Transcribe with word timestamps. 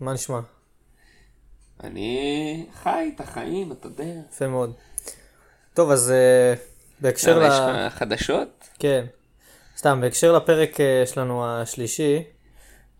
מה 0.00 0.12
נשמע? 0.12 0.40
אני 1.84 2.66
חי 2.82 3.12
את 3.14 3.20
החיים, 3.20 3.72
אתה 3.72 3.86
יודע. 3.86 4.04
יפה 4.32 4.48
מאוד. 4.48 4.72
טוב, 5.74 5.90
אז 5.90 6.10
אה, 6.10 6.54
בהקשר 7.00 7.38
ל... 7.38 7.42
יש 7.42 7.54
לך 7.54 7.94
חדשות? 7.94 8.68
כן. 8.78 9.04
סתם, 9.76 10.00
בהקשר 10.00 10.32
לפרק 10.32 10.80
אה, 10.80 11.02
שלנו 11.06 11.46
השלישי, 11.46 12.22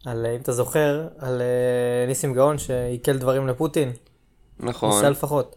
על, 0.06 0.26
אה, 0.26 0.34
אם 0.34 0.40
אתה 0.40 0.52
זוכר, 0.52 1.08
על 1.18 1.40
אה, 1.40 2.06
ניסים 2.06 2.34
גאון 2.34 2.58
שעיכל 2.58 3.18
דברים 3.18 3.46
לפוטין. 3.46 3.92
נכון. 4.60 4.90
ניסה 4.90 5.10
לפחות. 5.10 5.56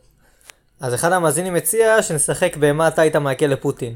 אז 0.79 0.93
אחד 0.93 1.11
המאזינים 1.11 1.55
הציע 1.55 2.03
שנשחק 2.03 2.57
במה 2.59 2.87
אתה 2.87 3.01
היית 3.01 3.15
מעכל 3.15 3.45
לפוטין. 3.45 3.95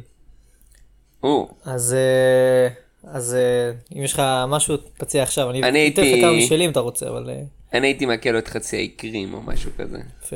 או, 1.23 1.55
אז, 1.65 1.93
אה, 1.93 2.84
אז 3.07 3.35
אה, 3.35 3.97
אם 3.97 4.03
יש 4.03 4.13
לך 4.13 4.21
משהו, 4.47 4.77
תציע 4.77 5.23
עכשיו. 5.23 5.49
אני 5.49 5.63
אני 5.63 5.87
אתן 5.93 6.01
לך 6.01 6.21
כמה 6.21 6.31
משלי 6.31 6.65
אם 6.65 6.71
אתה 6.71 6.79
רוצה, 6.79 7.09
אבל 7.09 7.29
אה, 7.29 7.41
אני 7.73 7.87
הייתי 7.87 8.05
מעכל 8.05 8.29
לו 8.29 8.39
את 8.39 8.47
חצי 8.47 8.75
האי 8.75 8.87
קרים 8.87 9.33
או 9.33 9.41
משהו 9.41 9.71
כזה. 9.77 9.97
יפה. 10.23 10.35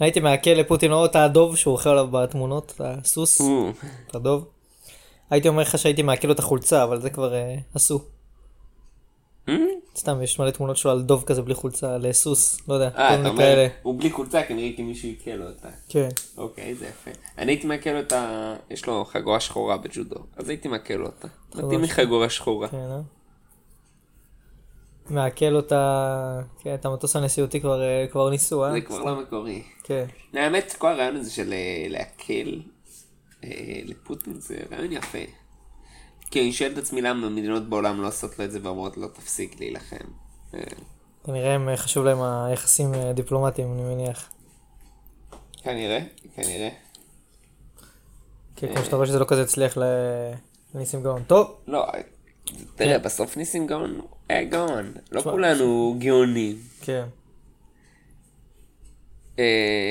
הייתי 0.00 0.20
מעכל 0.20 0.50
לפוטין 0.50 0.92
או 0.92 1.04
את 1.04 1.16
הדוב 1.16 1.56
שהוא 1.56 1.72
אוכל 1.72 1.90
עליו 1.90 2.06
בתמונות, 2.06 2.72
את 2.76 2.80
הסוס, 2.84 3.40
את 4.10 4.14
הדוב. 4.14 4.48
הייתי 5.30 5.48
אומר 5.48 5.62
לך 5.62 5.78
שהייתי 5.78 6.02
מעכל 6.02 6.28
לו 6.28 6.34
את 6.34 6.38
החולצה, 6.38 6.84
אבל 6.84 7.00
זה 7.00 7.10
כבר 7.10 7.34
אה, 7.34 7.56
עשו. 7.74 8.00
אה? 9.48 9.54
סתם, 9.96 10.22
יש 10.22 10.38
מלא 10.38 10.50
תמונות 10.50 10.76
שלו 10.76 10.90
על 10.90 11.02
דוב 11.02 11.24
כזה 11.26 11.42
בלי 11.42 11.54
חולצה, 11.54 11.98
לסוס, 11.98 12.60
לא 12.68 12.74
יודע, 12.74 12.90
כל 12.90 12.98
אה, 12.98 13.14
אתה 13.14 13.22
מיני 13.22 13.36
כאלה. 13.36 13.68
הוא 13.82 14.00
בלי 14.00 14.10
חולצה, 14.10 14.42
כי 14.42 14.52
אני 14.52 14.62
ראיתי 14.62 14.82
מישהו 14.82 15.08
עיכל 15.08 15.30
לו 15.30 15.46
אותה. 15.46 15.68
כן. 15.88 16.08
אוקיי, 16.36 16.74
זה 16.74 16.86
יפה. 16.86 17.10
אני 17.38 17.52
הייתי 17.52 17.66
מעכל 17.66 17.90
לו 17.90 18.00
את 18.00 18.12
ה... 18.12 18.54
יש 18.70 18.86
לו 18.86 19.04
חגורה 19.04 19.40
שחורה 19.40 19.76
בג'ודו, 19.76 20.16
אז 20.36 20.48
הייתי 20.48 20.68
מעכל 20.68 20.94
לו 20.94 21.06
אותה. 21.06 21.28
מתאים 21.54 21.80
לי 21.80 21.88
חגורה 21.88 22.30
שחורה. 22.30 22.68
כן, 22.68 22.76
אה? 22.76 23.00
מעכל 25.10 25.56
אותה, 25.56 26.40
כן, 26.60 26.74
את 26.74 26.86
המטוס 26.86 27.16
הנשיאותי 27.16 27.60
כבר, 27.60 27.82
אה, 27.82 28.06
כבר 28.10 28.30
ניסו, 28.30 28.64
אה? 28.64 28.72
זה 28.72 28.80
כבר 28.80 29.04
לא 29.04 29.20
מקורי. 29.20 29.62
כן. 29.82 30.04
האמת, 30.34 30.74
כל 30.78 30.88
הרעיון 30.88 31.16
הזה 31.16 31.30
של 31.30 31.52
אה, 31.52 31.86
לפוטין 33.84 34.34
זה 34.34 34.56
רעיון 34.72 34.92
יפה. 34.92 35.18
כי 36.32 36.40
אני 36.40 36.52
שואל 36.52 36.72
את 36.72 36.78
עצמי 36.78 37.00
למה 37.02 37.28
מדינות 37.28 37.68
בעולם 37.68 38.02
לא 38.02 38.08
עושות 38.08 38.38
לו 38.38 38.44
את 38.44 38.52
זה 38.52 38.58
ואומרות 38.62 38.96
לו 38.96 39.08
תפסיק 39.08 39.60
להילחם. 39.60 39.96
אה, 40.54 40.60
כנראה 41.24 41.54
הם, 41.54 41.68
אה, 41.68 41.76
חשוב 41.76 42.04
להם 42.04 42.22
היחסים 42.22 42.94
אה, 42.94 43.12
דיפלומטיים, 43.12 43.72
אני 43.72 43.82
מניח. 43.82 44.30
כנראה, 45.62 45.98
כנראה. 46.36 46.68
כן, 48.56 48.74
כמו 48.74 48.84
שאתה 48.84 48.96
רואה 48.96 49.06
שזה 49.06 49.18
לא 49.18 49.24
כזה 49.24 49.42
הצליח 49.42 49.78
לניסים 50.74 51.02
גאון. 51.02 51.22
טוב, 51.26 51.56
לא, 51.66 51.86
תראה, 52.76 52.98
בסוף 52.98 53.36
ניסים 53.36 53.66
גאון 53.66 54.00
היה 54.28 54.44
גאון. 54.44 54.92
לא 55.12 55.20
כולנו 55.22 55.96
גאונים. 55.98 56.56
כן. 56.80 57.04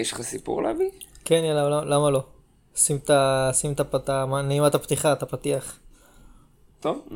יש 0.02 0.12
לך 0.12 0.22
סיפור 0.22 0.64
להביא? 0.64 0.90
כן, 1.26 1.42
יאללה, 1.44 1.82
למה- 1.86 2.10
לא? 2.12 2.24
שים 2.76 2.98
את 4.68 4.76
הפתיחה, 4.76 5.14
את 5.14 5.24
הפתיח. 5.24 5.80
טוב. 6.82 7.08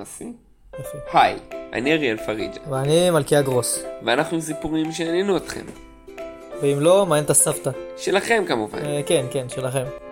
יפה. 0.80 0.98
היי, 1.14 1.36
אני 1.74 1.94
אריאל 1.94 2.18
פריג'ה, 2.18 2.60
ואני 2.70 3.10
מלכיה 3.10 3.42
גרוס. 3.42 3.84
ואנחנו 4.06 4.36
עם 4.36 4.42
סיפורים 4.42 4.92
שעניינו 4.92 5.38
אתכם. 5.38 5.66
ואם 6.62 6.78
לא, 6.80 7.06
מעניין 7.06 7.26
את 7.26 7.30
הסבתא. 7.30 7.72
שלכם 7.98 8.44
כמובן. 8.48 8.86
אה, 8.86 9.02
כן, 9.06 9.26
כן, 9.32 9.50
שלכם. 9.50 10.05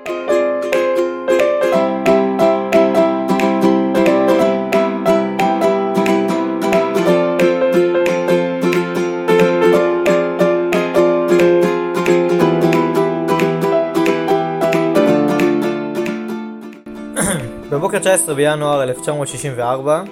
בבוקר 17.94 18.10
19 18.10 18.36
בינואר 18.36 18.84
1964 18.84 20.04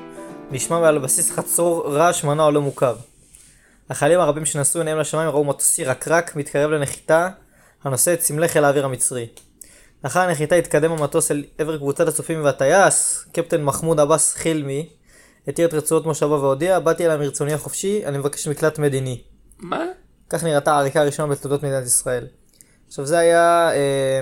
נשמע 0.52 0.80
מעל 0.80 1.00
בסיס 1.00 1.31
חצור 1.31 1.96
רעש 1.96 2.24
מנוע 2.24 2.52
לא 2.52 2.62
מוכר. 2.62 2.96
החיילים 3.90 4.19
הרבים 4.19 4.46
שנסעו 4.46 4.81
עיניהם 4.81 4.97
לשמיים 4.97 5.30
ראו 5.30 5.44
מטוס 5.44 5.80
ירקרק 5.80 6.36
מתקרב 6.36 6.72
לנחיתה 6.72 7.30
הנושא 7.84 8.14
את 8.14 8.22
סמלי 8.22 8.47
חיל 8.47 8.64
האוויר 8.64 8.86
המצרי. 8.86 9.28
לאחר 10.03 10.20
הנחיתה 10.20 10.56
התקדם 10.56 10.91
המטוס 10.91 11.31
אל 11.31 11.44
עבר 11.58 11.78
קבוצת 11.78 12.08
הצופים 12.08 12.44
והטייס, 12.44 13.25
קפטן 13.34 13.64
מחמוד 13.64 14.00
עבאס 14.00 14.34
חילמי, 14.34 14.90
התיר 15.47 15.68
את 15.68 15.74
רצועות 15.74 16.06
מושבו 16.06 16.41
והודיע, 16.41 16.80
באתי 16.80 17.06
אליי 17.06 17.18
מרצוני 17.18 17.53
החופשי, 17.53 18.06
אני 18.06 18.18
מבקש 18.18 18.47
מקלט 18.47 18.80
מדיני. 18.80 19.22
מה? 19.59 19.86
כך 20.30 20.44
נראתה 20.44 20.74
העריקה 20.74 21.02
הראשונה 21.02 21.36
בתולדות 21.36 21.64
מדינת 21.64 21.86
ישראל. 21.86 22.28
עכשיו 22.88 23.06
זה 23.06 23.20
היה 23.20 23.72
אה, 23.74 24.22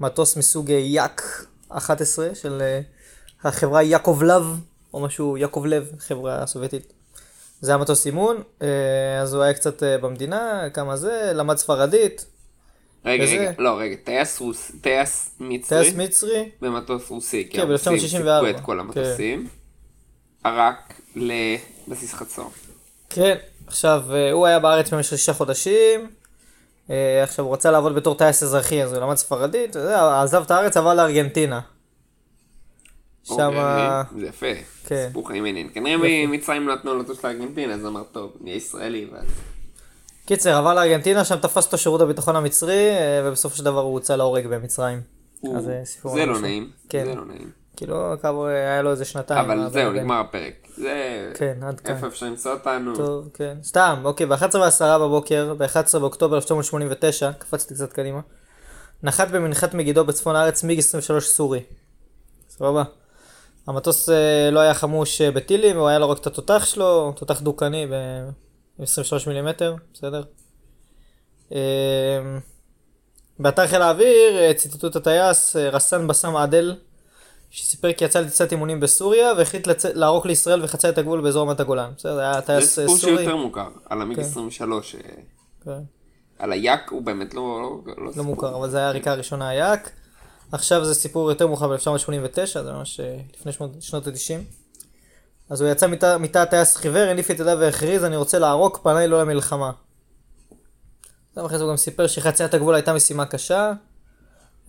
מטוס 0.00 0.36
מסוג 0.36 0.70
אה, 0.70 0.76
יאק 0.76 1.22
11 1.76 2.34
של 2.34 2.62
אה, 2.62 2.80
החברה 3.44 3.82
יעקב 3.82 4.20
לב, 4.26 4.42
או 4.94 5.00
משהו, 5.00 5.36
יעקב 5.36 5.64
לב, 5.66 5.90
חברה 5.98 6.46
סובייטית. 6.46 6.92
זה 7.60 7.70
היה 7.70 7.78
מטוס 7.78 8.06
אימון, 8.06 8.42
אה, 8.62 8.68
אז 9.22 9.34
הוא 9.34 9.42
היה 9.42 9.54
קצת 9.54 9.82
אה, 9.82 9.98
במדינה, 9.98 10.62
כמה 10.74 10.96
זה, 10.96 11.30
למד 11.34 11.56
ספרדית, 11.56 12.26
רגע, 13.04 13.24
וזה- 13.24 13.32
רגע, 13.36 13.52
לא, 13.58 13.78
רגע, 13.78 13.96
טייס 14.04 14.40
רוס... 14.40 14.70
טייס 14.80 15.30
מצרי? 15.40 15.78
טייס 15.82 15.94
מצרי, 15.96 16.50
במטוס 16.60 17.10
רוסי, 17.10 17.48
כן, 17.52 17.60
הרוסים 17.60 17.92
ב-1964. 17.92 17.98
סיפקו 18.08 18.50
את 18.50 18.60
כל 18.60 18.80
המטוסים. 18.80 19.48
ערק 20.44 20.94
לבסיס 21.16 22.14
חצור. 22.14 22.50
כן, 23.10 23.36
עכשיו 23.66 24.02
הוא 24.32 24.46
היה 24.46 24.58
בארץ 24.58 24.92
במשך 24.92 25.10
שישה 25.18 25.32
חודשים, 25.32 26.10
עכשיו 27.22 27.44
הוא 27.44 27.54
רצה 27.54 27.70
לעבוד 27.70 27.94
בתור 27.94 28.14
טייס 28.14 28.42
אזרחי, 28.42 28.82
אז 28.82 28.92
הוא 28.92 29.02
למד 29.02 29.14
ספרדית, 29.14 29.76
עזב 29.76 30.42
את 30.42 30.50
הארץ, 30.50 30.76
עבר 30.76 30.94
לארגנטינה. 30.94 31.60
שם, 33.24 33.34
אוקיי, 33.34 34.20
זה 34.20 34.26
יפה. 34.26 34.46
כן. 34.86 35.04
סיפור 35.06 35.28
חיים 35.28 35.42
מעניין. 35.42 35.68
כנראה 35.74 35.96
ממצרים 36.26 36.68
לא 36.68 36.74
נתנו 36.74 36.98
לטוס 36.98 37.24
לארגנטינה, 37.24 37.74
אז 37.74 37.86
אמר, 37.86 38.02
טוב, 38.12 38.32
נהיה 38.40 38.56
ישראלי, 38.56 39.06
ואז... 39.12 39.26
קיצר, 40.26 40.56
עבר 40.56 40.74
לארגנטינה, 40.74 41.24
שם 41.24 41.36
תפס 41.36 41.66
אותו 41.66 41.78
שירות 41.78 42.00
הביטחון 42.00 42.36
המצרי, 42.36 42.90
אה, 42.90 43.20
ובסופו 43.24 43.56
של 43.56 43.64
דבר 43.64 43.80
הוא 43.80 43.92
הוצא 43.92 44.16
להורג 44.16 44.46
במצרים. 44.46 45.00
אה, 45.46 45.84
סיפור 45.84 46.14
זה 46.14 46.26
לא 46.26 46.40
נעים. 46.40 46.70
כן. 46.88 47.04
זה 47.04 47.14
לא 47.14 47.24
נעים. 47.24 47.63
כאילו, 47.76 48.14
היה 48.48 48.82
לו 48.82 48.90
איזה 48.90 49.04
שנתיים. 49.04 49.50
אבל 49.50 49.68
זהו. 49.70 49.92
נגמר 49.92 50.20
הפרק. 50.20 50.68
זה... 50.76 51.32
כן, 51.34 51.58
עד 51.62 51.80
כאן. 51.80 51.94
איפה 51.94 52.06
אפשר 52.06 52.26
למצוא 52.26 52.52
אותנו? 52.52 52.96
טוב, 52.96 53.28
כן. 53.34 53.56
סתם, 53.62 54.00
אוקיי, 54.04 54.26
ב-11 54.26 54.56
ועשרה 54.58 54.98
בבוקר, 54.98 55.54
ב-11 55.58 55.98
באוקטובר 55.98 56.36
1989, 56.36 57.32
קפצתי 57.32 57.74
קצת 57.74 57.92
קדימה, 57.92 58.20
נחת 59.02 59.30
במנחת 59.30 59.74
מגידו 59.74 60.04
בצפון 60.04 60.36
הארץ 60.36 60.64
מיג 60.64 60.78
23 60.78 61.28
סורי. 61.28 61.62
סבבה. 62.50 62.82
המטוס 63.66 64.08
אה, 64.08 64.50
לא 64.52 64.60
היה 64.60 64.74
חמוש 64.74 65.20
אה, 65.20 65.30
בטילים, 65.30 65.76
הוא 65.76 65.88
היה 65.88 65.98
לו 65.98 66.10
רק 66.10 66.18
את 66.18 66.26
התותח 66.26 66.64
שלו, 66.64 67.12
תותח 67.16 67.40
דוקני 67.40 67.86
ב-23 67.86 69.28
מילימטר, 69.28 69.74
בסדר? 69.94 70.22
אה, 71.52 72.38
באתר 73.38 73.66
חיל 73.66 73.82
האוויר 73.82 74.38
אה, 74.38 74.54
ציטטו 74.54 74.86
את 74.86 74.96
הטייס 74.96 75.56
אה, 75.56 75.68
רסאן 75.68 76.06
בסאם 76.06 76.36
עדל, 76.36 76.74
שסיפר 77.56 77.92
כי 77.92 78.04
יצא 78.04 78.20
לטיסת 78.20 78.52
אימונים 78.52 78.80
בסוריה 78.80 79.32
והחליט 79.38 79.66
לצ... 79.66 79.84
לערוק 79.84 80.26
לישראל 80.26 80.64
וחצה 80.64 80.88
את 80.88 80.98
הגבול 80.98 81.20
באזור 81.20 81.42
רמת 81.48 81.60
הגולן. 81.60 81.90
בסדר, 81.96 82.14
זה 82.14 82.20
היה 82.20 82.34
זה 82.34 82.40
טייס 82.40 82.78
אה, 82.78 82.82
סיפור 82.84 82.98
סורי. 82.98 83.16
שיותר 83.16 83.36
מוכר, 83.36 83.68
על 83.88 84.02
המיג 84.02 84.16
כן. 84.16 84.22
23. 84.22 84.94
אה, 84.94 85.00
כן. 85.64 85.70
על 86.38 86.52
היאק 86.52 86.90
הוא 86.90 87.02
באמת 87.02 87.34
לא... 87.34 87.60
לא 87.86 88.04
לא 88.04 88.10
סיפור. 88.10 88.24
מוכר, 88.24 88.56
אבל 88.56 88.70
זה 88.70 88.78
היה 88.78 88.88
הריקה 88.88 89.12
הראשונה 89.12 89.48
היאק. 89.48 89.90
עכשיו 90.52 90.84
זה 90.84 90.94
סיפור 90.94 91.30
יותר 91.30 91.46
מאוחר 91.46 91.68
ב-1989, 91.68 92.44
זה 92.46 92.72
ממש 92.72 93.00
אה, 93.00 93.16
לפני 93.38 93.52
שנות, 93.52 93.70
שנות 93.80 94.06
ה-90. 94.06 94.40
אז 95.50 95.60
הוא 95.60 95.70
יצא 95.70 95.86
מתא- 96.18 96.38
הטייס 96.38 96.76
חיוור, 96.76 97.08
הניף 97.08 97.30
את 97.30 97.40
ידיו 97.40 97.58
והכריז, 97.60 98.04
אני 98.04 98.16
רוצה 98.16 98.38
לערוק, 98.38 98.80
פניי 98.82 99.08
לא 99.08 99.20
למלחמה. 99.20 99.70
אחרי 101.36 101.58
זה 101.58 101.64
הוא 101.64 101.70
גם 101.70 101.76
סיפר 101.76 102.06
שחציית 102.06 102.54
הגבול 102.54 102.74
הייתה 102.74 102.92
משימה 102.92 103.26
קשה. 103.26 103.72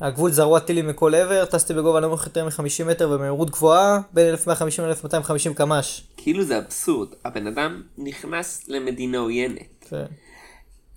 הגבול 0.02 0.32
זרוע 0.32 0.60
טילים 0.60 0.88
מכל 0.88 1.16
עבר, 1.16 1.46
טסתי 1.46 1.74
בגובה 1.74 2.00
נמוך 2.00 2.26
יותר 2.26 2.46
מ-50 2.46 2.84
מטר 2.86 3.10
ובמהירות 3.10 3.50
גבוהה, 3.50 4.00
בין 4.14 4.28
1150 4.28 4.86
ל-1250 4.86 5.54
קמ"ש. 5.56 6.02
כאילו 6.18 6.44
זה 6.44 6.58
אבסורד. 6.58 7.08
הבן 7.26 7.48
אדם 7.48 7.84
נכנס 7.98 8.64
למדינה 8.68 9.18
עוינת. 9.18 9.86
כן. 9.90 10.06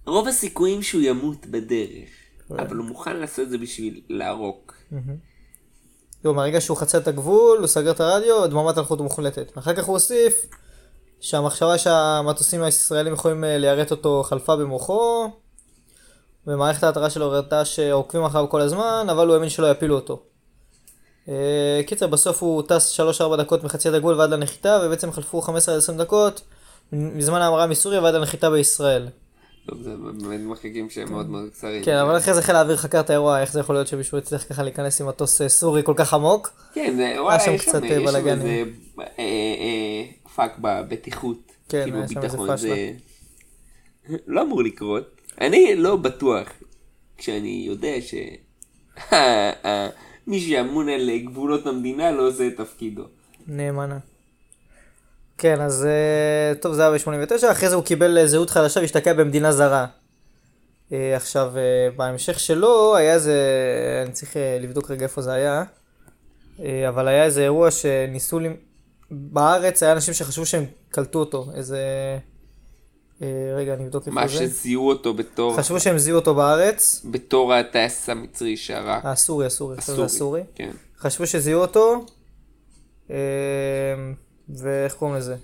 רוב 0.07 0.29
הסיכויים 0.29 0.83
שהוא 0.83 1.03
ימות 1.03 1.47
בדרך. 1.47 2.09
כן. 2.49 2.59
אבל 2.59 2.77
הוא 2.77 2.87
מוכן 2.87 3.17
לעשות 3.17 3.41
את 3.41 3.51
זה 3.51 3.59
בשביל 3.59 4.01
לערוק. 4.09 4.75
לא, 6.25 6.35
מהרגע 6.35 6.61
שהוא 6.61 6.77
חצה 6.77 6.99
את 6.99 7.09
הגבול, 7.09 7.59
הוא 7.59 7.67
סגר 7.67 7.91
את 7.91 8.01
הרדיו, 8.01 8.47
דממת 8.47 8.79
אלחוט 8.79 9.01
מוחלטת. 9.01 9.59
אחר 9.59 9.75
כך 9.75 9.85
הוא 9.85 9.93
הוסיף 9.93 10.47
שהמחשבה 11.21 11.79
שהמטוסים 11.79 12.63
הישראלים 12.63 13.13
יכולים 13.13 13.45
אה, 13.45 13.59
ליירט 13.59 13.91
אותו 13.91 14.23
חלפה 14.23 14.57
במוחו, 14.57 15.31
ומערכת 16.49 16.83
ההתרעה 16.83 17.11
שלו 17.11 17.25
הראתה 17.27 17.65
שעוקבים 17.65 18.25
אחריו 18.25 18.49
כל 18.49 18.61
הזמן, 18.61 19.07
אבל 19.11 19.27
הוא 19.27 19.35
האמין 19.35 19.49
שלא 19.49 19.71
יפילו 19.71 19.95
אותו. 19.95 20.23
אה, 21.29 21.81
קיצר, 21.87 22.07
בסוף 22.07 22.43
הוא 22.43 22.63
טס 22.63 23.01
3-4 23.01 23.37
דקות 23.37 23.65
מחציית 23.65 23.95
הגבול 23.95 24.15
ועד 24.15 24.31
לנחיתה, 24.31 24.81
ובעצם 24.85 25.13
חלפו 25.13 25.43
15-20 25.43 25.51
דקות, 25.99 26.41
מזמן 26.93 27.41
ההמראה 27.41 27.67
מסוריה 27.67 28.03
ועד 28.03 28.15
הנחיתה 28.15 28.51
בישראל. 28.51 29.09
טוב, 29.67 29.83
זה 29.83 29.95
באמת 29.97 30.41
מרחקים 30.41 30.91
שהם 30.91 31.13
מאוד 31.13 31.31
מאוד 31.31 31.49
קצרים. 31.53 31.85
כן, 31.85 31.97
אבל 31.97 32.17
אחרי 32.17 32.35
זה 32.35 32.43
חיל 32.43 32.57
האוויר 32.57 32.77
חקר 32.77 33.01
את 33.01 33.11
האירוע, 33.11 33.41
איך 33.41 33.53
זה 33.53 33.61
יכול 33.61 33.75
להיות 33.75 33.87
שמישהו 33.87 34.19
הצליח 34.19 34.45
ככה 34.49 34.63
להיכנס 34.63 35.01
עם 35.01 35.09
מטוס 35.09 35.43
אה, 35.43 35.49
סורי 35.49 35.83
כל 35.83 35.95
כך 35.97 36.15
עמוק? 36.15 36.51
כן, 36.75 36.95
זה, 36.97 37.15
שם 37.45 37.53
יש 37.53 37.63
קצת, 37.63 37.73
שם, 37.73 37.85
אה, 37.85 37.89
יש. 37.89 38.15
איזה 38.15 38.65
fuck 40.35 40.59
בבטיחות. 40.59 41.39
כן, 41.69 41.83
כאילו 41.83 41.99
היה 41.99 42.09
שם 42.09 42.23
איזה 42.23 42.37
ביטחון, 42.37 42.57
פשלה. 42.57 42.75
זה 44.09 44.17
לא 44.27 44.43
אמור 44.43 44.63
לקרות. 44.63 45.18
אני 45.41 45.75
לא 45.77 45.97
בטוח 45.97 46.49
כשאני 47.19 47.65
יודע 47.67 47.95
ש... 48.01 48.15
מי 50.27 50.41
שאמון 50.41 50.89
על 50.89 51.11
גבולות 51.25 51.67
המדינה 51.67 52.11
לא 52.11 52.29
עושה 52.29 52.47
את 52.47 52.57
תפקידו. 52.57 53.03
נאמנה. 53.47 53.99
כן, 55.39 55.61
אז 55.61 55.87
אה, 55.87 56.55
טוב, 56.55 56.75
זה 56.75 56.83
היה 56.83 56.99
ב-89, 56.99 57.53
אחרי 57.53 57.69
זה 57.69 57.75
הוא 57.75 57.85
קיבל 57.85 58.19
אה, 58.19 58.27
זהות 58.27 58.51
חדשה 58.51 58.81
והשתקע 58.81 59.13
במדינה 59.13 59.53
זרה. 59.53 59.87
אה, 60.93 61.17
עכשיו, 61.17 61.53
בהמשך 61.97 62.41
שלו 62.41 62.97
היה 62.97 63.15
איזה, 63.15 63.37
אני 64.07 64.13
צריך 64.13 64.37
לבדוק 64.61 64.91
רגע 64.91 65.03
איפה 65.03 65.23
זה 65.23 65.33
היה, 65.33 65.65
אבל 66.89 67.09
היה 67.09 67.25
איזה 67.25 67.43
אירוע 67.43 67.71
שניסו, 67.71 68.41
בארץ 69.11 69.83
היה 69.83 69.93
אנשים 69.93 70.15
שחשבו 70.15 70.47
שהם 70.47 70.65
קלטו 70.91 71.19
אותו, 71.19 71.47
איזה, 71.55 71.79
רגע, 73.57 73.75
אני 73.75 73.85
אבדוק 73.85 74.07
איפה 74.07 74.15
מה 74.15 74.29
זה. 74.29 74.35
שזיהו 74.35 74.89
אותו 74.89 75.15
בתור, 75.15 75.57
חשבו 75.57 75.81
שהם 75.81 75.99
זיהו 75.99 76.17
אותו 76.17 76.35
בארץ, 76.35 77.07
בתור 77.11 77.55
הטייס 77.55 78.09
המצרי 78.09 78.57
שהרג. 78.57 79.01
הסורי, 79.05 79.47
הסורי, 79.47 79.77
עכשיו 79.77 79.97
זה 79.97 80.05
הסורי. 80.05 80.43
כן. 80.55 80.71
חשבו 80.99 81.27
שזיהו 81.27 81.61
אותו, 81.61 82.07
אה, 83.11 83.17
ואיך 84.49 84.95
קוראים 84.95 85.17
לזה? 85.17 85.37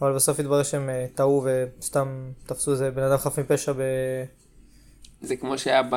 אבל 0.00 0.14
בסוף 0.14 0.40
התברר 0.40 0.62
שהם 0.62 0.88
אה, 0.88 1.06
טעו 1.14 1.46
וסתם 1.78 2.30
תפסו 2.46 2.72
איזה 2.72 2.90
בן 2.90 3.02
אדם 3.02 3.18
חף 3.18 3.38
מפשע 3.38 3.72
ב... 3.72 3.78
זה 5.20 5.36
כמו 5.36 5.58
שהיה 5.58 5.82
ב... 5.82 5.94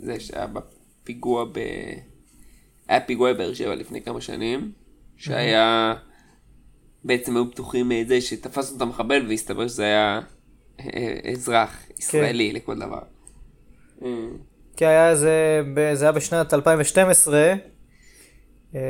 זה 0.00 0.20
שהיה 0.20 0.46
בפיגוע 0.46 1.44
ב... 1.44 1.58
היה 2.88 3.00
פיגוע 3.00 3.32
בבאר 3.32 3.54
שבע 3.54 3.74
לפני 3.74 4.02
כמה 4.02 4.20
שנים, 4.20 4.72
שהיה... 5.16 5.94
בעצם 7.04 7.36
היו 7.36 7.44
בטוחים 7.44 7.92
את 7.92 8.08
זה 8.08 8.20
שתפסנו 8.20 8.76
את 8.76 8.82
המחבל 8.82 9.26
והסתבר 9.28 9.68
שזה 9.68 9.84
היה 9.84 10.20
אה, 10.80 11.16
אזרח 11.32 11.76
ישראלי 11.98 12.52
לכל 12.52 12.78
דבר. 12.78 13.00
אה, 14.04 14.08
כי 14.76 14.86
היה 14.86 15.10
איזה, 15.10 15.30
ב- 15.74 15.94
זה 15.94 16.04
היה 16.04 16.12
בשנת 16.12 16.54
2012, 16.54 17.54
אה, 18.74 18.80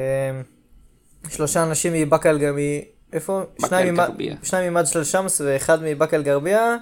שלושה 1.28 1.62
אנשים 1.62 1.92
מבאקה 1.92 2.30
אל 2.30 2.38
גרבייה, 2.38 2.80
איפה? 3.12 3.42
שניים. 3.66 3.96
שניים 4.42 4.74
ממג'דל 4.74 5.04
שמס 5.04 5.40
ואחד 5.40 5.78
מבאקה 5.82 6.16
אל 6.16 6.22
גרבייה. 6.22 6.76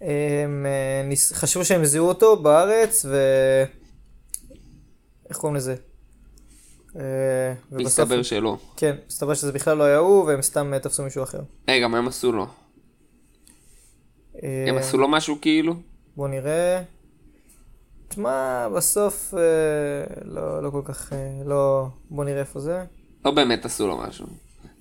הם 0.00 0.66
אה, 0.66 1.02
ניס- 1.08 1.32
חשבו 1.32 1.64
שהם 1.64 1.84
זיהו 1.84 2.08
אותו 2.08 2.36
בארץ 2.36 3.04
ו... 3.08 3.16
איך 5.30 5.36
קוראים 5.36 5.56
לזה? 5.56 5.74
אה, 6.96 7.54
והסתבר 7.72 8.22
שלא. 8.22 8.56
כן, 8.76 8.96
מסתבר 9.06 9.34
שזה 9.34 9.52
בכלל 9.52 9.76
לא 9.76 9.84
היה 9.84 9.98
הוא, 9.98 10.24
והם 10.24 10.42
סתם 10.42 10.74
אה, 10.74 10.78
תפסו 10.78 11.02
מישהו 11.02 11.22
אחר. 11.22 11.40
רגע, 11.68 11.88
מה 11.88 11.98
הם 11.98 12.08
עשו 12.08 12.32
לו? 12.32 12.46
אה, 14.42 14.64
הם 14.68 14.76
עשו 14.76 14.98
לו 14.98 15.08
משהו 15.08 15.38
כאילו? 15.40 15.74
בוא 16.16 16.28
נראה. 16.28 16.82
תשמע, 18.08 18.68
בסוף 18.76 19.34
אה, 19.34 19.40
לא, 20.24 20.62
לא 20.62 20.70
כל 20.70 20.82
כך, 20.84 21.12
אה, 21.12 21.42
לא... 21.44 21.86
בוא 22.10 22.24
נראה 22.24 22.40
איפה 22.40 22.60
זה. 22.60 22.84
לא 23.24 23.30
באמת 23.30 23.64
עשו 23.64 23.86
לו 23.86 23.98
משהו. 23.98 24.26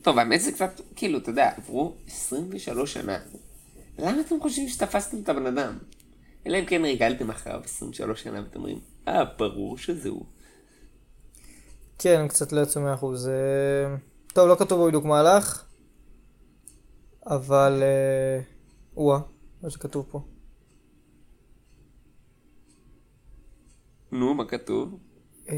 טוב, 0.02 0.20
האמת 0.20 0.42
זה 0.42 0.52
קצת, 0.52 0.82
כאילו, 0.96 1.18
אתה 1.18 1.30
יודע, 1.30 1.52
עברו 1.58 1.94
23 2.08 2.94
שנה. 2.94 3.18
למה 4.00 4.22
אתם 4.22 4.36
חושבים 4.42 4.70
שתפסתם 4.70 5.18
את 5.24 5.30
הבן 5.30 5.46
אדם? 5.46 5.78
אלא 6.48 6.60
אם 6.60 6.66
כן 6.66 6.86
ריגלתם 6.86 7.30
אחריו 7.30 7.62
23 7.64 8.24
שנה 8.24 8.42
ואתם 8.42 8.60
אומרים, 8.60 8.80
אה, 9.08 9.26
ברור 9.26 9.78
שזה 9.78 10.10
הוא. 10.10 10.26
כן, 12.04 12.20
הם 12.20 12.28
קצת 12.28 12.52
לא 12.52 12.62
יצאו 12.62 12.82
מאה 12.82 12.94
אחוז. 12.94 13.28
אה, 13.28 13.96
טוב, 14.34 14.48
לא 14.48 14.56
כתוב 14.60 14.80
בו 14.80 14.88
בדיוק 14.88 15.06
מה 15.06 15.20
הלך, 15.20 15.64
אבל... 17.26 17.84
אה, 17.84 18.42
או-אה, 18.98 19.20
מה 19.62 19.70
שכתוב 19.70 20.06
פה. 20.12 20.22
נו, 24.12 24.34
מה 24.34 24.46
כתוב? 24.46 24.98
אה. 25.50 25.56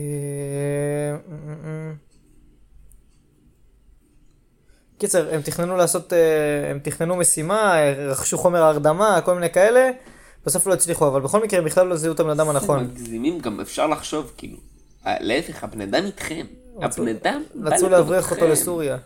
קיצר, 4.98 5.33
הם 5.33 5.41
תכננו 5.41 5.77
לעשות, 5.77 6.13
אה, 6.13 6.71
הם 6.71 6.80
תכננו 6.80 7.15
משימה, 7.15 7.74
רכשו 7.98 8.38
חומר 8.38 8.63
הרדמה, 8.63 9.21
כל 9.25 9.33
מיני 9.36 9.50
כאלה, 9.50 9.91
בסוף 10.45 10.68
לא 10.68 10.74
הצליחו, 10.74 11.07
אבל 11.07 11.21
בכל 11.21 11.44
מקרה 11.44 11.59
הם 11.59 11.65
בכלל 11.65 11.88
לא 11.88 11.95
זיהו 11.95 12.13
את 12.13 12.19
הבן 12.19 12.30
אדם 12.30 12.50
הנכון. 12.50 12.83
מגזימים, 12.83 13.39
גם 13.39 13.59
אפשר 13.59 13.88
לחשוב, 13.88 14.33
כאילו, 14.38 14.57
להפך, 15.05 15.63
הבן 15.63 15.81
אדם 15.81 16.05
איתכם. 16.05 16.45
הבן 16.81 17.07
אדם 17.07 17.43
בא 17.55 17.75
רצו 17.75 17.89
להבריח 17.89 18.31
אותו. 18.31 18.47
לסוריה. 18.47 18.97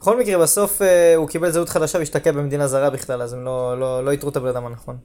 בכל 0.00 0.18
מקרה, 0.18 0.38
בסוף 0.38 0.82
אה, 0.82 1.14
הוא 1.16 1.28
קיבל 1.28 1.50
זהות 1.50 1.68
חדשה 1.68 1.98
והשתקע 1.98 2.32
במדינה 2.32 2.66
זרה 2.66 2.90
בכלל, 2.90 3.22
אז 3.22 3.32
הם 3.32 3.44
לא, 3.44 3.80
לא, 3.80 4.04
לא 4.04 4.10
איתרו 4.10 4.30
את 4.30 4.36
הבן 4.36 4.48
אדם 4.48 4.66
הנכון. 4.66 4.98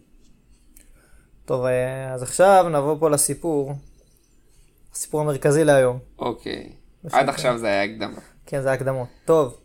טוב, 1.46 1.66
אה, 1.66 2.14
אז 2.14 2.24
עכשיו 2.24 2.66
נעבור 2.72 3.00
פה 3.00 3.10
לסיפור. 3.10 3.74
הסיפור 4.94 5.22
המרכזי 5.22 5.64
להיום. 5.64 6.00
אוקיי. 6.20 6.70
עד 7.12 7.30
עכשיו 7.30 7.58
זה 7.58 7.68
היה 7.68 7.84
הקדמה. 7.84 8.20
כן, 8.46 8.62
זה 8.62 8.72
הקדמות. 8.72 9.08
טוב. 9.26 9.58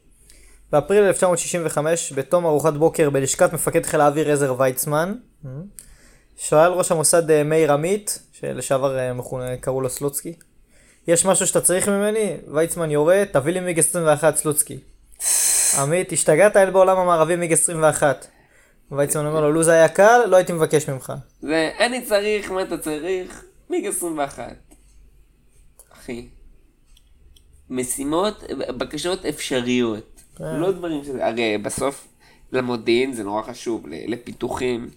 באפריל 0.73 1.03
1965, 1.05 2.13
בתום 2.13 2.47
ארוחת 2.47 2.73
בוקר 2.73 3.11
בלשכת 3.11 3.53
מפקד 3.53 3.87
חיל 3.87 4.01
האוויר 4.01 4.33
עזר 4.33 4.55
ויצמן, 4.59 5.15
שואל 6.37 6.73
ראש 6.73 6.93
המוסד 6.93 7.31
אה, 7.31 7.45
מאיר 7.45 7.73
עמית, 7.73 8.19
שלשעבר 8.33 8.99
אה, 8.99 9.13
מכונה, 9.13 9.57
קראו 9.57 9.81
לו 9.81 9.89
סלוצקי, 9.89 10.35
יש 11.07 11.27
משהו 11.27 11.47
שאתה 11.47 11.61
צריך 11.61 11.89
ממני? 11.89 12.37
ויצמן 12.55 12.91
יורה, 12.91 13.23
תביא 13.33 13.53
לי 13.53 13.61
מיג 13.61 13.79
21 13.79 14.37
סלוצקי. 14.37 14.79
עמית, 15.79 16.13
השתגעת? 16.13 16.57
אין 16.57 16.73
בעולם 16.73 16.99
המערבי 16.99 17.37
מיג 17.37 17.53
21. 17.53 18.27
ויצמן 18.91 19.27
אומר 19.27 19.41
לו, 19.41 19.53
לו 19.53 19.63
זה 19.63 19.73
היה 19.73 19.89
קל, 19.89 20.21
לא 20.27 20.37
הייתי 20.37 20.53
מבקש 20.53 20.89
ממך. 20.89 21.13
זה, 21.41 21.71
אני 21.79 22.03
צריך, 22.03 22.51
מה 22.51 22.63
אתה 22.63 22.79
צריך? 22.79 23.45
מיג 23.71 23.87
21. 23.87 24.57
אחי. 25.93 26.29
משימות, 27.71 28.45
בקשות 28.77 29.27
אפשריות. 29.27 30.23
כן. 30.39 30.45
לא 30.45 30.73
דברים 30.73 31.05
שזה, 31.05 31.27
הרי 31.27 31.59
בסוף 31.59 32.09
למודיעין 32.53 33.13
זה 33.13 33.25
נורא 33.25 33.43
חשוב, 33.43 33.87
לפיתוחים 33.89 34.91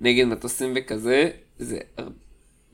נגד 0.00 0.24
מטוסים 0.24 0.72
וכזה, 0.76 1.30
זה 1.58 1.78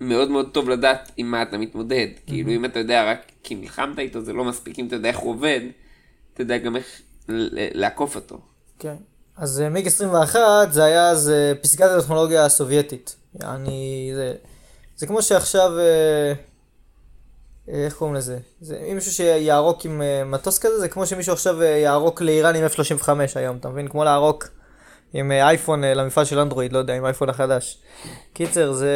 מאוד 0.00 0.30
מאוד 0.30 0.50
טוב 0.52 0.70
לדעת 0.70 1.12
עם 1.16 1.30
מה 1.30 1.42
אתה 1.42 1.58
מתמודד. 1.58 2.06
כאילו 2.26 2.50
אם 2.50 2.64
אתה 2.64 2.78
יודע 2.78 3.10
רק 3.10 3.18
כי 3.42 3.54
נלחמת 3.54 3.98
איתו 3.98 4.20
זה 4.20 4.32
לא 4.32 4.44
מספיק, 4.44 4.78
אם 4.78 4.86
אתה 4.86 4.96
יודע 4.96 5.08
איך 5.08 5.18
הוא 5.18 5.30
עובד, 5.34 5.60
אתה 6.34 6.42
יודע 6.42 6.58
גם 6.58 6.76
איך 6.76 6.86
לעקוף 7.74 8.16
אותו. 8.16 8.40
כן. 8.78 8.94
אז 9.36 9.60
אה, 9.60 9.68
מיג 9.68 9.86
21 9.86 10.40
זה 10.70 10.84
היה 10.84 11.08
אז 11.08 11.32
פסגת 11.60 11.90
הטכנולוגיה 11.90 12.44
הסובייטית. 12.44 13.16
יעני, 13.40 14.12
זה, 14.14 14.34
זה 14.96 15.06
כמו 15.06 15.22
שעכשיו, 15.22 15.78
אה, 15.78 16.32
אה, 17.68 17.84
איך 17.84 17.94
קוראים 17.94 18.16
לזה? 18.16 18.38
זה, 18.60 18.90
מישהו 18.94 19.12
שיערוק 19.12 19.84
עם 19.84 20.02
מטוס 20.26 20.58
כזה, 20.58 20.80
זה 20.80 20.88
כמו 20.88 21.06
שמישהו 21.06 21.32
עכשיו 21.32 21.62
יערוק 21.62 22.20
לאיראן 22.20 22.56
עם 22.56 22.64
F-35 22.66 23.08
היום, 23.34 23.56
אתה 23.56 23.68
מבין? 23.68 23.88
כמו 23.88 24.04
לערוק 24.04 24.48
עם 25.12 25.32
אה, 25.32 25.48
אייפון 25.48 25.84
אה, 25.84 25.94
למפעל 25.94 26.24
של 26.24 26.38
אנדרואיד, 26.38 26.72
לא 26.72 26.78
יודע, 26.78 26.94
עם 26.94 27.04
אייפון 27.04 27.28
החדש. 27.28 27.78
קיצר, 28.32 28.72
זה 28.72 28.94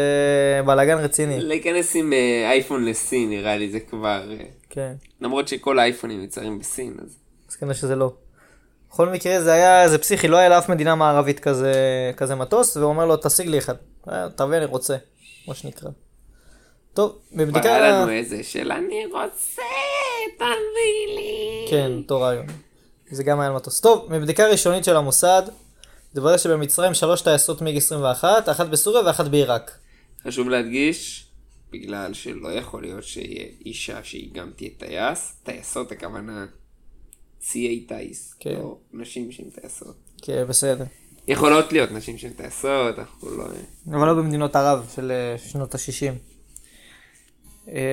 בלאגן 0.66 0.98
רציני. 0.98 1.40
להיכנס 1.40 1.96
עם 1.96 2.12
אה, 2.12 2.50
אייפון 2.50 2.84
לסין 2.84 3.30
נראה 3.30 3.56
לי 3.56 3.70
זה 3.70 3.80
כבר, 3.80 4.22
כן. 4.70 4.92
למרות 5.20 5.48
שכל 5.48 5.78
האייפונים 5.78 6.18
מיוצרים 6.18 6.58
בסין, 6.58 6.96
אז 7.02 7.16
אז 7.48 7.56
כנראה 7.56 7.74
שזה 7.74 7.96
לא. 7.96 8.12
בכל 8.90 9.08
מקרה 9.08 9.40
זה 9.40 9.52
היה 9.52 9.82
איזה 9.82 9.98
פסיכי, 9.98 10.28
לא 10.28 10.36
היה 10.36 10.48
לאף 10.48 10.68
מדינה 10.68 10.94
מערבית 10.94 11.40
כזה, 11.40 11.72
כזה 12.16 12.34
מטוס, 12.34 12.76
והוא 12.76 12.88
אומר 12.88 13.06
לו 13.06 13.16
תשיג 13.16 13.48
לי 13.48 13.58
אחד. 13.58 13.74
תביא 14.36 14.56
אני 14.56 14.64
רוצה, 14.64 14.96
מה 15.48 15.54
שנקרא. 15.54 15.90
טוב, 16.94 17.18
כבר 17.32 17.44
בבדיקה... 17.44 17.76
היה 17.76 17.90
לנו 17.90 18.10
איזה 18.10 18.42
של 18.42 18.72
אני 18.72 19.06
רוצה, 19.06 19.62
תביא 20.36 21.16
לי. 21.16 21.66
כן, 21.70 21.92
אותו 21.96 22.20
רעיון. 22.20 22.46
זה 23.10 23.24
גם 23.24 23.40
היה 23.40 23.50
על 23.50 23.56
מטוס. 23.56 23.80
טוב, 23.80 24.06
מבדיקה 24.10 24.46
ראשונית 24.46 24.84
של 24.84 24.96
המוסד, 24.96 25.42
התברר 26.14 26.36
שבמצרים 26.36 26.94
שלוש 26.94 27.22
טייסות 27.22 27.62
מיג 27.62 27.76
21, 27.76 28.48
אחת 28.48 28.66
בסוריה 28.66 29.02
ואחת 29.06 29.28
בעיראק. 29.28 29.78
חשוב 30.26 30.48
להדגיש, 30.48 31.26
בגלל 31.72 32.14
שלא 32.14 32.52
יכול 32.52 32.82
להיות 32.82 33.04
שיהיה 33.04 33.46
אישה 33.66 34.04
שהיא 34.04 34.34
גם 34.34 34.50
תהיה 34.56 34.70
טייס, 34.78 35.32
טייסות 35.42 35.92
הכוונה 35.92 36.46
ציי 37.40 37.80
טיס, 37.80 38.34
כן. 38.40 38.50
לא 38.50 38.78
נשים 38.92 39.32
שהן 39.32 39.50
טייסות. 39.60 39.96
כן, 40.22 40.44
בסדר. 40.48 40.84
יכולות 41.28 41.72
להיות 41.72 41.90
נשים 41.90 42.18
שהן 42.18 42.32
טייסות, 42.32 42.98
אנחנו 42.98 43.36
לא... 43.36 43.44
אבל 43.90 44.06
לא 44.06 44.14
במדינות 44.14 44.56
ערב 44.56 44.86
של 44.94 45.12
אה, 45.12 45.38
שנות 45.38 45.74
ה-60. 45.74 46.14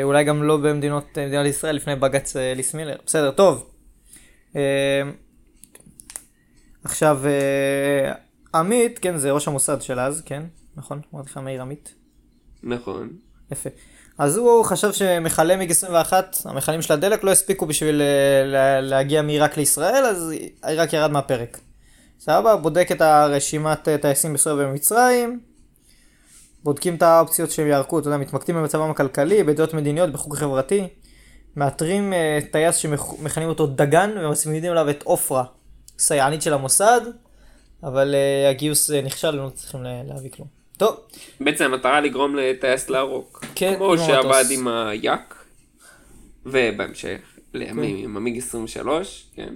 אולי 0.04 0.24
גם 0.24 0.44
לא 0.44 0.58
במדינות 0.58 1.18
אה, 1.18 1.28
מדינת 1.28 1.46
ישראל 1.46 1.76
לפני 1.76 1.96
בג"ץ 1.96 2.36
אה, 2.36 2.52
אליס 2.52 2.74
מילר. 2.74 2.98
בסדר, 3.06 3.32
טוב. 3.32 3.70
עכשיו, 6.84 7.22
אה, 7.26 8.14
עמית, 8.60 9.00
כן, 9.00 9.18
זה 9.18 9.32
ראש 9.32 9.48
המוסד 9.48 9.82
של 9.82 10.00
אז, 10.00 10.22
כן, 10.26 10.44
נכון? 10.78 11.02
אמרתי 11.14 11.30
לך 11.30 11.38
מאיר 11.38 11.62
עמית. 11.62 11.96
נכון. 12.64 13.10
יפה. 13.52 13.70
אז 14.18 14.38
הוא 14.38 14.66
חשב 14.66 14.92
שמכלי 14.92 15.56
מיג 15.56 15.72
21, 15.72 16.38
המכלים 16.46 16.82
של 16.82 16.94
הדלק 16.94 17.24
לא 17.24 17.32
הספיקו 17.32 17.66
בשביל 17.66 18.02
אה, 18.02 18.08
לה- 18.46 18.82
להגיע 18.82 19.22
מעיראק 19.22 19.58
לישראל, 19.58 20.06
אז 20.06 20.34
עיראק 20.64 20.94
ירד 20.94 21.12
מהפרק. 21.12 21.58
סבבה, 22.20 22.56
בודק 22.56 22.88
את 22.92 23.02
הרשימת 23.02 23.88
אה, 23.88 23.98
טייסים 23.98 24.34
בסוריה 24.34 24.66
ובמצרים, 24.68 25.40
בודקים 26.64 26.96
את 26.96 27.02
האופציות 27.02 27.52
שהם 27.52 27.68
יערקו, 27.68 28.00
אתה 28.00 28.08
יודע, 28.08 28.18
מתמקדים 28.18 28.56
במצבם 28.56 28.90
הכלכלי, 28.92 29.44
בדעות 29.44 29.74
מדיניות, 29.74 30.12
בחוג 30.12 30.36
חברתי, 30.36 30.88
מאתרים 31.56 32.14
טייס 32.52 32.76
שמכנים 32.76 33.50
אותו 33.50 33.68
דגן 33.68 34.12
ומצמידים 34.18 34.72
אליו 34.72 34.90
את 34.90 35.04
עופרה, 35.04 35.44
סייענית 36.02 36.42
של 36.42 36.54
המוסד, 36.54 37.02
אבל 37.84 38.16
אה, 38.16 38.50
הגיוס 38.50 38.92
אה, 38.92 39.02
נכשל, 39.02 39.32
לא 39.32 39.50
צריכים 39.50 39.84
לה- 39.84 40.04
להביא 40.04 40.30
כלום. 40.32 40.48
טוב, 40.78 40.96
בעצם 41.40 41.64
המטרה 41.66 42.02
לגרום 42.02 42.36
לטייס 42.36 42.90
לערוק. 42.90 43.46
כן, 43.56 43.74
כמו 43.78 43.98
שעבד. 43.98 44.44
עם 44.52 44.68
היאק, 44.68 45.46
ובהמשך, 46.46 47.22
לימים 47.54 47.98
עם 47.98 48.18
המיג 48.18 48.38
23, 48.38 49.32
כן. 49.36 49.54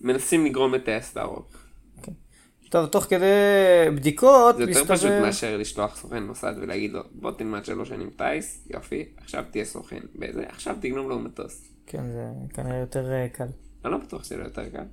מנסים 0.00 0.46
לגרום 0.46 0.74
לטייס 0.74 1.16
לערוק. 1.16 1.58
טוב, 2.70 2.86
תוך 2.86 3.04
כדי 3.04 3.24
בדיקות, 3.94 4.56
זה 4.56 4.62
יותר 4.62 4.84
פשוט 4.94 5.10
מאשר 5.10 5.56
לשלוח 5.56 5.96
סוכן 5.96 6.22
מוסד 6.22 6.54
ולהגיד 6.60 6.92
לו, 6.92 7.00
בוא 7.12 7.30
תלמד 7.30 7.64
שלוש 7.64 7.88
שנים 7.88 8.10
טייס, 8.16 8.66
יופי, 8.74 9.04
עכשיו 9.16 9.44
תהיה 9.50 9.64
סוכן. 9.64 10.00
באיזה, 10.14 10.44
עכשיו 10.48 10.76
תגנוב 10.80 11.08
לו 11.08 11.18
מטוס. 11.18 11.68
כן, 11.86 12.02
זה 12.12 12.24
כנראה 12.54 12.76
יותר 12.78 13.12
אה, 13.12 13.28
קל. 13.28 13.44
אני 13.84 13.92
לא 13.92 13.98
בטוח 13.98 14.24
שזה 14.24 14.34
יותר 14.34 14.68
קל. 14.68 14.84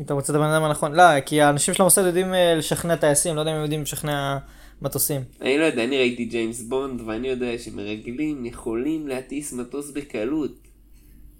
אם 0.00 0.04
אתה 0.04 0.14
מוצא 0.14 0.32
את 0.32 0.38
הבן 0.38 0.46
אדם 0.46 0.62
הנכון. 0.62 0.92
לא, 0.92 1.20
כי 1.20 1.40
האנשים 1.40 1.74
של 1.74 1.82
המוסד 1.82 2.06
יודעים 2.06 2.34
אה, 2.34 2.54
לשכנע 2.54 2.96
טייסים, 2.96 3.34
לא 3.36 3.40
יודע 3.40 3.50
אם 3.50 3.56
הם 3.56 3.62
יודעים 3.62 3.82
לשכנע 3.82 4.38
מטוסים. 4.82 5.24
אני 5.40 5.58
לא 5.58 5.64
יודע, 5.64 5.84
אני 5.84 5.98
ראיתי 5.98 6.24
ג'יימס 6.24 6.62
בונד 6.62 7.00
ואני 7.00 7.28
יודע 7.28 7.58
שמרגלים 7.58 8.46
יכולים 8.46 9.08
להטיס 9.08 9.52
מטוס 9.52 9.90
בקלות. 9.90 10.52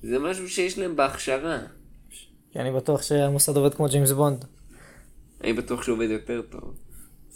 זה 0.02 0.19
משהו 0.19 0.49
שיש 0.49 0.79
להם 0.79 0.97
בהכשרה. 0.97 1.59
כי 2.52 2.59
אני 2.59 2.73
בטוח 2.73 3.02
שהמוסד 3.02 3.57
עובד 3.57 3.75
כמו 3.75 3.87
ג'יימס 3.88 4.12
בונד. 4.12 4.45
אני 5.45 5.52
בטוח 5.52 5.83
שהוא 5.83 5.95
עובד 5.95 6.11
יותר 6.11 6.43
טוב. 6.50 6.75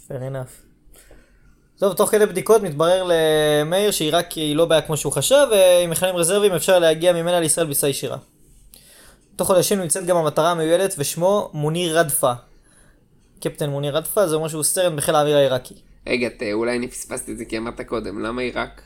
fair 0.07 0.11
enough. 0.11 0.65
טוב, 1.79 1.93
תוך 1.93 2.09
כדי 2.11 2.25
בדיקות 2.25 2.61
מתברר 2.61 3.07
למאיר 3.09 3.91
שעיראק 3.91 4.31
היא 4.31 4.55
לא 4.55 4.65
בעיה 4.65 4.81
כמו 4.81 4.97
שהוא 4.97 5.13
חשב, 5.13 5.47
ועם 5.51 5.89
מכלים 5.89 6.15
רזרביים 6.15 6.53
אפשר 6.53 6.79
להגיע 6.79 7.13
ממנה 7.13 7.39
לישראל 7.39 7.65
בטיסה 7.65 7.89
ישירה. 7.89 8.17
תוך 9.35 9.47
חודשים 9.47 9.79
נמצאת 9.79 10.05
גם 10.05 10.17
המטרה 10.17 10.51
המיועדת 10.51 10.95
ושמו 10.97 11.49
מוניר 11.53 11.99
רדפה. 11.99 12.33
קפטן 13.39 13.69
מוניר 13.69 13.97
רדפה 13.97 14.27
זה 14.27 14.35
אומר 14.35 14.47
שהוא 14.47 14.63
סרן 14.63 14.95
בחיל 14.95 15.15
האוויר 15.15 15.37
העיראקי. 15.37 15.73
רגע, 16.07 16.29
ת- 16.29 16.43
אולי 16.53 16.77
אני 16.77 16.87
פספסתי 16.87 17.31
את 17.31 17.37
זה 17.37 17.45
כי 17.45 17.57
אמרת 17.57 17.81
קודם, 17.81 18.21
למה 18.21 18.41
עיראק 18.41 18.81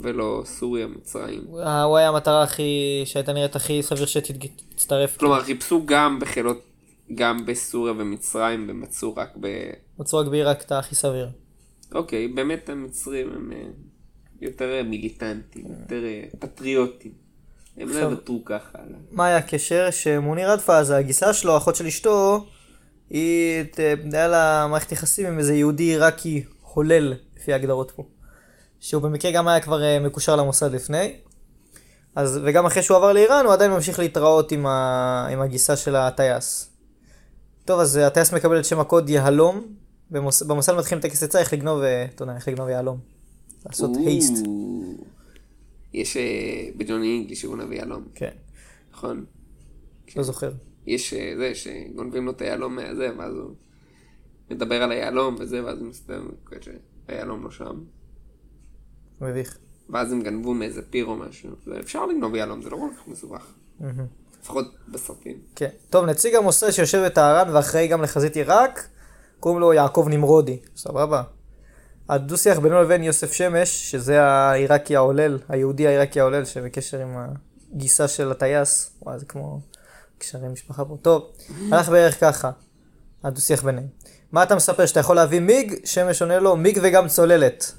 ולא 0.00 0.42
סוריה, 0.46 0.86
מצרים? 0.86 1.44
הוא 1.84 1.96
היה 1.96 2.08
המטרה 2.08 2.42
הכי, 2.42 2.72
שהייתה 3.04 3.32
נראית 3.32 3.56
הכי 3.56 3.82
סביר 3.82 4.06
שתצטרף. 4.06 5.16
כלומר, 5.16 5.42
חיפשו 5.42 5.82
גם 5.86 6.18
בחילות, 6.20 6.60
גם 7.14 7.46
בסוריה 7.46 7.92
ומצרים, 7.92 8.66
ומצאו 8.68 9.16
רק 9.16 9.30
ב... 9.40 9.70
מצאו 9.98 10.18
רק 10.18 10.26
בעיראק 10.26 10.62
את 10.62 10.72
הכי 10.72 10.94
סביר. 10.94 11.28
אוקיי, 11.94 12.28
באמת 12.28 12.68
המצרים 12.68 13.28
הם 13.34 13.52
אה, 13.52 13.62
יותר 14.40 14.82
מיליטנטים, 14.84 15.64
יותר 15.80 16.04
אה, 16.04 16.22
פטריוטים. 16.38 17.23
הם 17.78 17.88
לא 17.88 17.98
יוותרו 17.98 18.42
ככה. 18.44 18.78
ה- 18.78 18.80
מה 19.12 19.26
היה 19.26 19.36
הקשר? 19.36 19.88
שמוניר 19.90 20.52
רדפה, 20.52 20.84
זה 20.84 20.96
הגיסה 20.96 21.32
שלו, 21.32 21.56
אחות 21.56 21.76
של 21.76 21.86
אשתו, 21.86 22.46
היא, 23.10 23.62
ת- 23.72 23.78
היה 24.12 24.28
לה 24.28 24.66
מערכת 24.70 24.92
יחסים 24.92 25.26
עם 25.26 25.38
איזה 25.38 25.54
יהודי 25.54 25.82
עיראקי 25.82 26.44
הולל, 26.74 27.14
לפי 27.36 27.52
ההגדרות 27.52 27.90
פה. 27.96 28.04
שהוא 28.80 29.02
במקרה 29.02 29.30
גם 29.30 29.48
היה 29.48 29.60
כבר 29.60 29.82
אה, 29.82 29.98
מקושר 30.00 30.36
למוסד 30.36 30.72
לפני. 30.74 31.16
אז, 32.16 32.40
וגם 32.44 32.66
אחרי 32.66 32.82
שהוא 32.82 32.96
עבר 32.96 33.12
לאיראן, 33.12 33.44
הוא 33.44 33.52
עדיין 33.52 33.70
ממשיך 33.70 33.98
להתראות 33.98 34.52
עם, 34.52 34.66
ה, 34.66 35.28
עם 35.32 35.40
הגיסה 35.40 35.76
של 35.76 35.96
הטייס. 35.96 36.70
טוב, 37.64 37.80
אז 37.80 37.96
אה, 37.98 38.06
הטייס 38.06 38.32
מקבל 38.32 38.58
את 38.60 38.64
שם 38.64 38.80
הקוד 38.80 39.08
יהלום. 39.10 39.66
במוס, 40.10 40.42
במוסד 40.42 40.72
מתחילים 40.72 41.02
טקס 41.02 41.22
עצה 41.22 41.38
איך 41.38 41.52
לגנוב, 41.52 41.82
אה, 41.82 42.04
אתה 42.14 42.22
יודע, 42.22 42.34
איך 42.36 42.48
לגנוב 42.48 42.68
יהלום. 42.68 42.98
לעשות 43.66 43.90
הייסט. 43.96 44.32
יש 45.94 46.16
אה, 46.16 46.68
בג'וני 46.76 47.06
אינגליש 47.06 47.40
שהוא 47.40 47.56
נביא 47.56 47.78
יהלום, 47.78 48.04
כן, 48.14 48.30
נכון? 48.92 49.24
לא 50.16 50.22
זוכר. 50.22 50.52
יש 50.86 51.14
אה, 51.14 51.34
זה 51.36 51.54
שגונבים 51.54 52.24
לו 52.24 52.32
את 52.32 52.40
היהלום 52.40 52.76
מהזה, 52.76 53.10
ואז 53.18 53.34
הוא 53.34 53.50
מדבר 54.50 54.82
על 54.82 54.92
היהלום 54.92 55.36
וזה, 55.38 55.64
ואז 55.64 55.78
הוא 55.78 55.88
מסתכל 55.88 56.56
שהיהלום 56.60 57.44
לא 57.44 57.50
שם. 57.50 57.80
מביך. 59.20 59.58
ואז 59.88 60.12
הם 60.12 60.22
גנבו 60.22 60.54
מאיזה 60.54 60.82
פיר 60.82 61.06
או 61.06 61.16
משהו. 61.16 61.50
אפשר 61.80 62.06
לגנוב 62.06 62.34
יהלום, 62.34 62.62
זה 62.62 62.70
לא 62.70 62.76
כל 62.76 62.88
כך 62.96 63.08
מסובך. 63.08 63.54
לפחות 64.42 64.66
בסרטים. 64.88 65.38
כן. 65.56 65.68
טוב, 65.90 66.04
נציג 66.04 66.34
המוסד 66.34 66.70
שיושב 66.70 67.04
בטהרן 67.06 67.54
ואחראי 67.54 67.88
גם 67.88 68.02
לחזית 68.02 68.36
עיראק, 68.36 68.88
קוראים 69.40 69.60
לו 69.60 69.72
יעקב 69.72 70.06
נמרודי, 70.10 70.58
סבבה. 70.76 71.22
הדו-שיח 72.08 72.58
בינו 72.58 72.82
לבין 72.82 73.02
יוסף 73.02 73.32
שמש, 73.32 73.90
שזה 73.90 74.22
העיראקי 74.22 74.96
העולל, 74.96 75.38
היהודי 75.48 75.86
העיראקי 75.86 76.20
העולל 76.20 76.44
שבקשר 76.44 77.00
עם 77.00 77.16
הגיסה 77.74 78.08
של 78.08 78.30
הטייס, 78.30 78.90
וואי, 79.02 79.18
זה 79.18 79.26
כמו 79.26 79.60
קשרי 80.18 80.48
משפחה 80.48 80.84
פה. 80.84 80.96
טוב, 81.02 81.22
הלך 81.72 81.88
בערך 81.88 82.20
ככה, 82.20 82.50
הדו-שיח 83.24 83.62
ביניהם. 83.62 83.86
מה 84.32 84.42
אתה 84.42 84.56
מספר, 84.56 84.86
שאתה 84.86 85.00
יכול 85.00 85.16
להביא 85.16 85.40
מיג? 85.40 85.74
שמש 85.84 86.22
עונה 86.22 86.38
לו, 86.38 86.56
מיג 86.56 86.78
וגם 86.82 87.08
צוללת. 87.08 87.72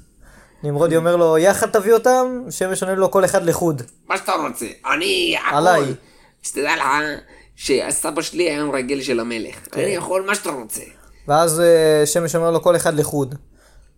נמרודי 0.62 0.96
אומר 0.96 1.16
לו, 1.16 1.38
יחד 1.38 1.70
תביא 1.70 1.92
אותם? 1.92 2.42
שמש 2.50 2.82
עונה 2.82 2.94
לו, 2.94 3.10
כל 3.10 3.24
אחד 3.24 3.44
לחוד. 3.44 3.82
מה 4.08 4.16
שאתה 4.16 4.32
רוצה, 4.32 4.66
אני 4.94 5.36
הכל. 5.46 5.56
עליי. 5.56 5.94
שתדע 6.42 6.76
לך 6.76 6.82
שהסבא 7.56 8.22
שלי 8.22 8.50
היה 8.50 8.64
מרגל 8.64 9.02
של 9.02 9.20
המלך. 9.20 9.54
כן. 9.70 9.80
אני 9.80 9.90
יכול 9.90 10.26
מה 10.26 10.34
שאתה 10.34 10.50
רוצה. 10.50 10.82
ואז 11.28 11.60
אה, 11.60 12.06
שמש 12.06 12.36
אומר 12.36 12.50
לו 12.50 12.62
כל 12.62 12.76
אחד 12.76 12.94
לחוד. 12.94 13.34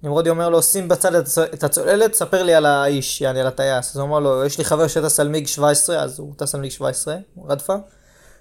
נמרודי 0.02 0.30
אומר 0.30 0.48
לו 0.48 0.62
שים 0.62 0.88
בצד 0.88 1.14
את 1.14 1.26
הצ- 1.26 1.54
את 1.54 1.64
הצוללת, 1.64 2.14
ספר 2.14 2.42
לי 2.42 2.54
על 2.54 2.66
האיש, 2.66 3.20
יעני 3.20 3.40
על 3.40 3.46
הטייס. 3.46 3.90
אז 3.90 3.96
הוא 3.96 4.02
אומר 4.08 4.18
לו 4.20 4.44
יש 4.44 4.58
לי 4.58 4.64
חבר 4.64 4.86
שטס 4.88 5.20
על 5.20 5.28
מיג 5.28 5.46
17, 5.46 6.02
אז 6.02 6.18
הוא 6.18 6.32
טס 6.36 6.54
על 6.54 6.60
מיג 6.60 6.70
17, 6.70 7.16
רדפה. 7.46 7.74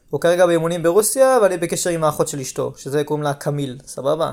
הוא 0.09 0.21
כרגע 0.21 0.45
באימונים 0.45 0.83
ברוסיה 0.83 1.37
ואני 1.41 1.57
בקשר 1.57 1.89
עם 1.89 2.03
האחות 2.03 2.27
של 2.27 2.39
אשתו, 2.39 2.73
שזה 2.77 3.03
קוראים 3.03 3.23
לה 3.23 3.33
קמיל, 3.33 3.77
סבבה? 3.85 4.31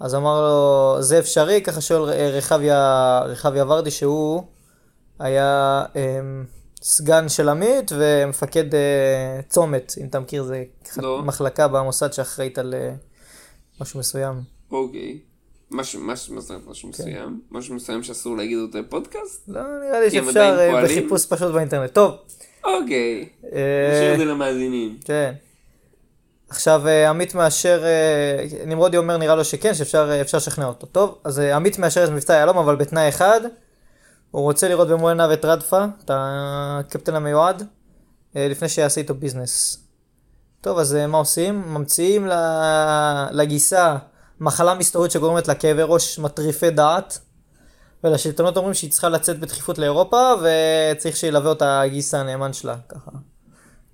אז 0.00 0.14
אמר 0.14 0.40
לו 0.40 0.96
זה 1.02 1.18
אפשרי, 1.18 1.62
ככה 1.62 1.80
שואל 1.80 2.02
רחביה, 2.36 3.20
רחביה 3.26 3.64
ורדי 3.64 3.90
שהוא 3.90 4.42
היה 5.18 5.84
אמ, 5.96 6.44
סגן 6.82 7.28
של 7.28 7.48
עמית 7.48 7.92
ומפקד 7.94 8.74
אה, 8.74 9.40
צומת, 9.48 9.94
אם 10.00 10.06
אתה 10.06 10.20
מכיר, 10.20 10.42
זה 10.42 10.64
לא. 10.96 11.22
מחלקה 11.22 11.68
במוסד 11.68 12.12
שאחראית 12.12 12.58
על 12.58 12.74
אה, 12.74 12.92
משהו 13.80 14.00
מסוים. 14.00 14.42
אוקיי. 14.72 15.18
משהו, 15.70 16.00
משהו, 16.00 16.34
משהו 16.66 16.82
כן. 16.82 16.88
מסוים? 16.88 17.40
משהו 17.50 17.74
מסוים 17.74 18.02
שאסור 18.02 18.36
להגיד 18.36 18.58
אותו 18.58 18.78
בפודקאסט? 18.78 19.44
לא, 19.48 19.60
נראה 19.86 20.00
לי 20.00 20.10
שאפשר 20.10 20.56
אה? 20.60 20.82
בחיפוש 20.84 21.26
פשוט 21.26 21.52
באינטרנט. 21.52 21.92
טוב, 21.92 22.14
אוקיי. 22.64 23.28
אה, 23.52 23.90
נשאיר 23.92 24.12
את 24.12 24.18
זה 24.18 24.24
למאזינים. 24.24 24.98
כן. 25.04 25.32
עכשיו 26.48 26.88
אה, 26.88 27.10
עמית 27.10 27.34
מאשר, 27.34 27.82
נמרודי 28.66 28.96
אומר 28.96 29.16
נראה 29.16 29.34
לו 29.34 29.44
שכן, 29.44 29.74
שאפשר 29.74 30.20
אפשר 30.20 30.38
לשכנע 30.38 30.66
אותו. 30.66 30.86
טוב, 30.86 31.18
אז 31.24 31.38
עמית 31.38 31.78
מאשר 31.78 32.04
את 32.04 32.10
מבצע 32.10 32.34
יהלום, 32.34 32.58
אבל 32.58 32.76
בתנאי 32.76 33.08
אחד, 33.08 33.40
הוא 34.30 34.42
רוצה 34.42 34.68
לראות 34.68 34.88
במו 34.88 35.08
עיניו 35.08 35.32
את 35.32 35.44
רדפה, 35.44 35.84
את 36.04 36.10
הקפטן 36.14 37.14
המיועד, 37.14 37.62
לפני 38.34 38.68
שיעשה 38.68 39.00
איתו 39.00 39.14
ביזנס. 39.14 39.84
טוב, 40.60 40.78
אז 40.78 40.94
מה 41.08 41.18
עושים? 41.18 41.62
ממציאים 41.74 42.28
לגיסה 43.30 43.96
מחלה 44.40 44.74
מסתורית 44.74 45.10
שגורמת 45.10 45.48
לה 45.48 45.54
כאבי 45.54 45.82
ראש 45.84 46.18
מטריפי 46.18 46.70
דעת, 46.70 47.18
ולשלטונות 48.04 48.56
אומרים 48.56 48.74
שהיא 48.74 48.90
צריכה 48.90 49.08
לצאת 49.08 49.40
בדחיפות 49.40 49.78
לאירופה, 49.78 50.32
וצריך 50.42 51.16
שילווה 51.16 51.48
אותה 51.50 51.80
הגיס 51.80 52.14
הנאמן 52.14 52.52
שלה, 52.52 52.76
ככה. 52.88 53.10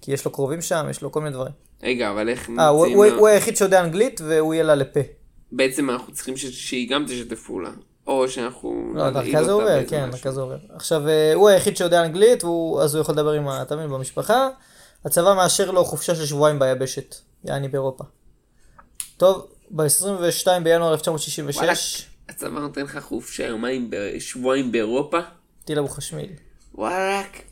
כי 0.01 0.13
יש 0.13 0.25
לו 0.25 0.31
קרובים 0.31 0.63
שם, 0.63 0.87
יש 0.91 1.03
לו 1.03 1.13
כל 1.13 1.21
מיני 1.21 1.35
דברים. 1.35 1.53
רגע, 1.83 2.11
אבל 2.11 2.29
איך 2.29 2.51
אה, 2.59 2.69
הוא, 2.69 2.87
הוא, 2.87 3.05
הוא 3.07 3.29
היחיד 3.29 3.57
שיודע 3.57 3.81
אנגלית, 3.81 4.21
והוא 4.25 4.55
יהיה 4.55 4.65
לה 4.65 4.75
לפה. 4.75 5.01
בעצם 5.53 5.91
אנחנו 5.91 6.13
צריכים 6.13 6.37
ש- 6.37 6.47
שהיא 6.47 6.91
גם 6.91 7.05
תשתפו 7.09 7.61
לה. 7.61 7.71
או 8.07 8.29
שאנחנו... 8.29 8.93
לא, 8.95 9.11
דרכה 9.11 9.45
זה 9.45 9.53
עובר, 9.53 9.87
כן. 9.89 10.11
דרכה 10.11 10.33
זה 10.33 10.41
עובר. 10.41 10.57
עכשיו, 10.75 11.09
אה, 11.09 11.35
הוא 11.35 11.49
היחיד 11.49 11.77
שיודע 11.77 12.05
אנגלית, 12.05 12.45
והוא, 12.45 12.83
אז 12.83 12.95
הוא 12.95 13.03
יכול 13.03 13.15
לדבר 13.15 13.33
עם, 13.33 13.49
אתה 13.63 13.77
מבין, 13.77 13.91
במשפחה. 13.91 14.49
הצבא 15.05 15.35
מאשר 15.35 15.71
לו 15.71 15.85
חופשה 15.85 16.15
של 16.15 16.27
שבועיים 16.27 16.59
ביבשת, 16.59 17.15
יעני 17.45 17.69
באירופה. 17.69 18.05
טוב, 19.17 19.47
ב-22 19.77 20.47
בינואר 20.63 20.93
1966, 20.93 22.07
הצבא 22.29 22.61
נותן 22.61 22.83
לך 22.83 22.99
חופשה 22.99 23.47
יומיים, 23.47 23.91
שבועיים 24.19 24.73
באירופה? 24.73 25.19
טיל 25.65 25.79
אבו 25.79 25.89
חשמיל. 25.89 26.31
וואלאק. 26.75 27.43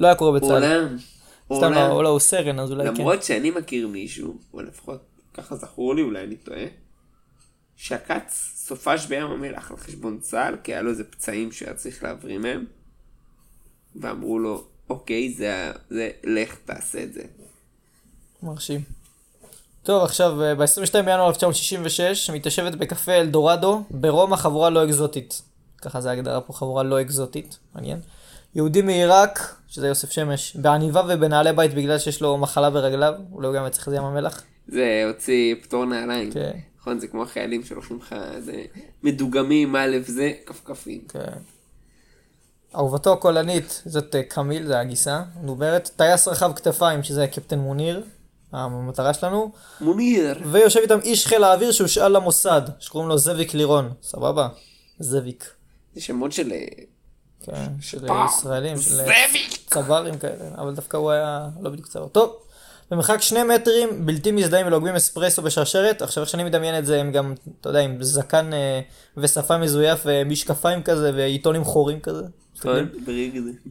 לא 0.00 0.06
היה 0.06 0.16
קורה 0.16 0.40
בצה"ל. 0.40 0.52
עולם. 0.52 0.96
סתם 1.52 1.72
לא, 1.72 2.04
לא 2.04 2.08
הוא 2.08 2.20
סרן, 2.20 2.58
אז 2.58 2.70
אולי 2.70 2.84
כן. 2.84 2.94
למרות 2.94 3.22
שאני 3.22 3.50
מכיר 3.50 3.88
מישהו, 3.88 4.36
או 4.54 4.62
לפחות 4.62 5.00
ככה 5.34 5.56
זכור 5.56 5.94
לי, 5.94 6.02
אולי 6.02 6.24
אני 6.24 6.36
טועה, 6.36 6.64
שעקץ 7.76 8.52
סופש 8.56 9.06
בים 9.06 9.26
המלח 9.26 9.70
על 9.70 9.76
חשבון 9.76 10.18
צה"ל, 10.20 10.56
כי 10.64 10.72
היה 10.72 10.82
לו 10.82 10.90
איזה 10.90 11.04
פצעים 11.04 11.52
שהיה 11.52 11.74
צריך 11.74 12.02
להבריא 12.02 12.38
מהם, 12.38 12.64
ואמרו 13.96 14.38
לו, 14.38 14.64
אוקיי, 14.90 15.32
זה, 15.32 15.72
זה, 15.90 16.10
לך 16.24 16.56
תעשה 16.64 17.02
את 17.02 17.12
זה. 17.12 17.22
מרשים. 18.42 19.03
טוב, 19.84 20.04
עכשיו, 20.04 20.36
ב-22 20.58 20.92
בינואר 20.92 21.28
1966, 21.28 22.30
מתיישבת 22.30 22.74
בקפה 22.74 23.12
אלדורדו, 23.12 23.82
ברומא 23.90 24.36
חבורה 24.36 24.70
לא 24.70 24.84
אקזוטית. 24.84 25.42
ככה 25.82 26.00
זה 26.00 26.10
ההגדרה 26.10 26.40
פה, 26.40 26.52
חבורה 26.52 26.82
לא 26.82 27.00
אקזוטית, 27.00 27.58
מעניין. 27.74 28.00
יהודי 28.54 28.82
מעיראק, 28.82 29.54
שזה 29.68 29.88
יוסף 29.88 30.10
שמש, 30.10 30.56
בעניבה 30.56 31.02
ובנעלי 31.08 31.52
בית 31.52 31.74
בגלל 31.74 31.98
שיש 31.98 32.22
לו 32.22 32.38
מחלה 32.38 32.70
ברגליו, 32.70 33.14
אולי 33.32 33.46
הוא 33.46 33.56
גם 33.56 33.66
יצטרך 33.66 33.88
את 33.88 33.92
ים 33.92 34.04
המלח. 34.04 34.42
זה 34.68 35.04
הוציא 35.06 35.54
פטור 35.62 35.84
נעליים. 35.84 36.32
כן. 36.32 36.58
נכון, 36.80 36.98
זה 36.98 37.06
כמו 37.06 37.22
החיילים 37.22 37.64
שלוקחים 37.64 37.98
לך, 37.98 38.14
זה 38.38 38.64
מדוגמים, 39.02 39.76
א' 39.76 39.96
זה, 40.06 40.32
כפכפים. 40.46 41.00
כן. 41.08 41.38
אהובתו 42.74 43.12
הקולנית, 43.12 43.82
זאת 43.86 44.14
אה, 44.14 44.22
קמיל, 44.22 44.66
זה 44.66 44.80
הגיסה, 44.80 45.22
מדוברת. 45.42 45.90
טייס 45.96 46.28
רחב 46.28 46.52
כתפיים, 46.56 47.02
שזה 47.02 47.26
קפטן 47.26 47.58
מוניר, 47.58 48.04
המטרה 48.54 49.14
שלנו. 49.14 49.52
מוניר. 49.80 50.38
ויושב 50.52 50.80
איתם 50.80 50.98
איש 51.00 51.26
חיל 51.26 51.44
האוויר 51.44 51.72
שהושאל 51.72 52.16
למוסד, 52.16 52.62
שקוראים 52.80 53.08
לו 53.08 53.18
זאביק 53.18 53.54
לירון. 53.54 53.92
סבבה? 54.02 54.48
זאביק. 54.98 55.50
זה 55.94 56.00
שמות 56.00 56.32
של... 56.32 56.52
אה, 56.52 56.64
כן, 57.40 57.72
של. 57.80 58.06
ישראלים, 58.28 58.76
של 58.76 58.90
זאביק! 58.90 59.54
צברים 59.66 60.18
כאלה, 60.18 60.44
אבל 60.58 60.74
דווקא 60.74 60.96
הוא 60.96 61.10
היה 61.10 61.48
לא 61.60 61.70
בדיוק 61.70 61.86
צבר. 61.86 62.08
טוב, 62.08 62.36
במרחק 62.90 63.22
שני 63.22 63.42
מטרים, 63.42 64.06
בלתי 64.06 64.32
מזדהים 64.32 64.66
ולוגמים 64.66 64.94
אספרסו 64.94 65.42
בשרשרת. 65.42 66.02
עכשיו, 66.02 66.22
איך 66.22 66.30
שאני 66.30 66.44
מדמיין 66.44 66.78
את 66.78 66.86
זה, 66.86 67.00
הם 67.00 67.12
גם, 67.12 67.34
אתה 67.60 67.68
יודע, 67.68 67.80
עם 67.80 68.02
זקן 68.02 68.52
אה, 68.52 68.80
ושפה 69.16 69.58
מזויף 69.58 70.00
ומשקפיים 70.04 70.82
כזה 70.82 71.12
ועיתונים 71.14 71.64
חורים 71.64 72.00
כזה. 72.00 72.22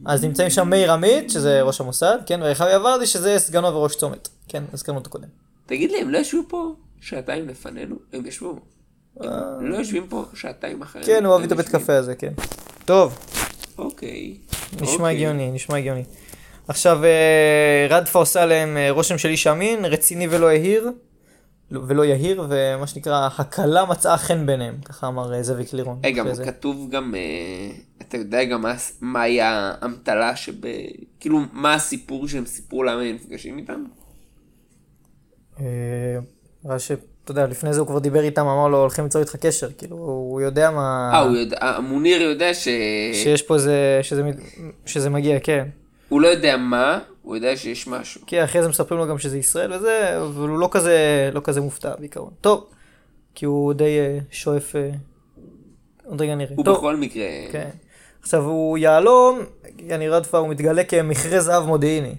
אז 0.06 0.24
נמצאים 0.24 0.50
שם 0.50 0.70
מאיר 0.70 0.92
עמית, 0.92 1.30
שזה 1.30 1.62
ראש 1.62 1.80
המוסד, 1.80 2.18
כן, 2.26 2.40
ורחבי 2.42 2.76
ורדי, 2.76 3.06
שזה 3.06 3.38
סגנו 3.38 3.74
וראש 3.74 3.94
צומת. 3.94 4.28
כן, 4.54 4.64
הזכרנו 4.72 4.98
אותו 4.98 5.10
קודם. 5.10 5.28
תגיד 5.66 5.90
לי, 5.90 6.00
הם 6.00 6.10
לא 6.10 6.18
ישבו 6.18 6.40
פה 6.48 6.74
שעתיים 7.00 7.48
לפנינו? 7.48 7.96
הם 8.12 8.26
ישבו. 8.26 8.58
הם 9.20 9.66
לא 9.66 9.76
יושבים 9.76 10.06
פה 10.08 10.24
שעתיים 10.34 10.82
אחרינו. 10.82 11.06
כן, 11.06 11.24
הוא 11.24 11.32
אוהב 11.34 11.44
את 11.44 11.52
הבית 11.52 11.68
קפה 11.68 11.96
הזה, 11.96 12.14
כן. 12.14 12.32
טוב, 12.84 13.18
אוקיי. 13.78 14.36
נשמע 14.80 14.92
אוקיי. 14.94 15.10
הגיוני, 15.14 15.50
נשמע 15.50 15.76
הגיוני. 15.76 16.04
עכשיו, 16.68 17.04
אה, 17.04 17.86
רדפה 17.90 18.18
עושה 18.18 18.42
עליהם 18.42 18.76
אה, 18.76 18.90
רושם 18.90 19.18
של 19.18 19.28
איש 19.28 19.46
אמין, 19.46 19.84
רציני 19.84 20.28
ולא 20.30 20.52
יהיר, 20.52 20.90
לא- 21.70 21.80
ולא 21.86 22.04
יהיר, 22.04 22.44
ומה 22.48 22.86
שנקרא, 22.86 23.28
הקלה 23.38 23.84
מצאה 23.84 24.16
חן 24.18 24.46
ביניהם, 24.46 24.74
ככה 24.84 25.06
אמר 25.08 25.34
אה, 25.34 25.42
זאביק 25.42 25.72
לירון. 25.72 26.00
רגע. 26.04 26.22
כתוב 26.44 26.90
גם, 26.90 27.14
אה, 27.14 27.20
אתה 28.02 28.16
יודע 28.16 28.44
גם 28.44 28.60
מה- 28.62 28.74
מהי 29.00 29.40
האמתלה 29.40 30.36
שב... 30.36 30.52
כאילו, 31.20 31.38
מה 31.52 31.74
הסיפור 31.74 32.28
שהם 32.28 32.46
סיפרו 32.46 32.82
למה 32.82 33.00
הם 33.02 33.14
נפגשים 33.14 33.58
איתם? 33.58 33.84
אה, 35.60 35.64
נראה 36.64 36.78
ש... 36.78 36.92
אתה 37.24 37.30
יודע, 37.32 37.46
לפני 37.46 37.72
זה 37.72 37.80
הוא 37.80 37.88
כבר 37.88 37.98
דיבר 37.98 38.20
איתם, 38.20 38.46
אמר 38.46 38.68
לו, 38.68 38.80
הולכים 38.80 39.04
ליצור 39.04 39.22
איתך 39.22 39.36
קשר, 39.36 39.68
כאילו, 39.78 39.96
הוא 39.96 40.40
יודע 40.40 40.70
מה... 40.70 41.10
אה, 41.14 41.20
הוא 41.20 41.36
יודע, 41.36 41.56
המוניר 41.60 42.22
יודע 42.22 42.54
ש... 42.54 42.68
שיש 43.12 43.42
פה 43.42 43.54
איזה... 43.54 43.98
שזה, 44.02 44.22
שזה 44.86 45.10
מגיע, 45.10 45.40
כן. 45.40 45.68
הוא 46.08 46.20
לא 46.20 46.28
יודע 46.28 46.56
מה, 46.56 46.98
הוא 47.22 47.36
יודע 47.36 47.56
שיש 47.56 47.86
משהו. 47.86 48.20
כי 48.26 48.44
אחרי 48.44 48.62
זה 48.62 48.68
מספרים 48.68 49.00
לו 49.00 49.06
גם 49.06 49.18
שזה 49.18 49.38
ישראל 49.38 49.72
וזה, 49.72 50.18
אבל 50.22 50.48
הוא 50.48 50.58
לא 50.58 50.68
כזה, 50.70 51.30
לא 51.32 51.40
כזה 51.44 51.60
מופתע 51.60 51.92
בעיקרון. 51.98 52.30
טוב, 52.40 52.66
כי 53.34 53.46
הוא 53.46 53.72
די 53.72 53.98
אה, 53.98 54.18
שואף... 54.30 54.76
אה, 54.76 54.90
עוד 56.04 56.20
רגע 56.20 56.34
נראה. 56.34 56.54
הוא 56.56 56.64
טוב, 56.64 56.76
בכל 56.76 56.96
מקרה... 56.96 57.26
כן. 57.52 57.70
עכשיו 58.22 58.44
הוא 58.44 58.78
יהלום, 58.78 59.38
יעני 59.78 60.08
רדפה, 60.08 60.38
הוא 60.38 60.48
מתגלה 60.48 60.84
כמכרה 60.84 61.40
זהב 61.40 61.66
מודיעיני. 61.66 62.14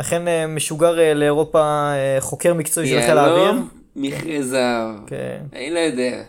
לכן 0.00 0.28
אה, 0.28 0.46
משוגר 0.46 0.98
אה, 1.00 1.14
לאירופה 1.14 1.60
אה, 1.60 2.16
חוקר 2.20 2.54
מקצועי 2.54 2.88
של 2.88 3.00
חיל 3.00 3.18
האוויר. 3.18 3.52
מכרה 3.96 4.42
זהב. 4.42 4.94
כן. 5.06 5.40
אני 5.52 5.70
לא 5.70 5.78
יודע. 5.78 6.22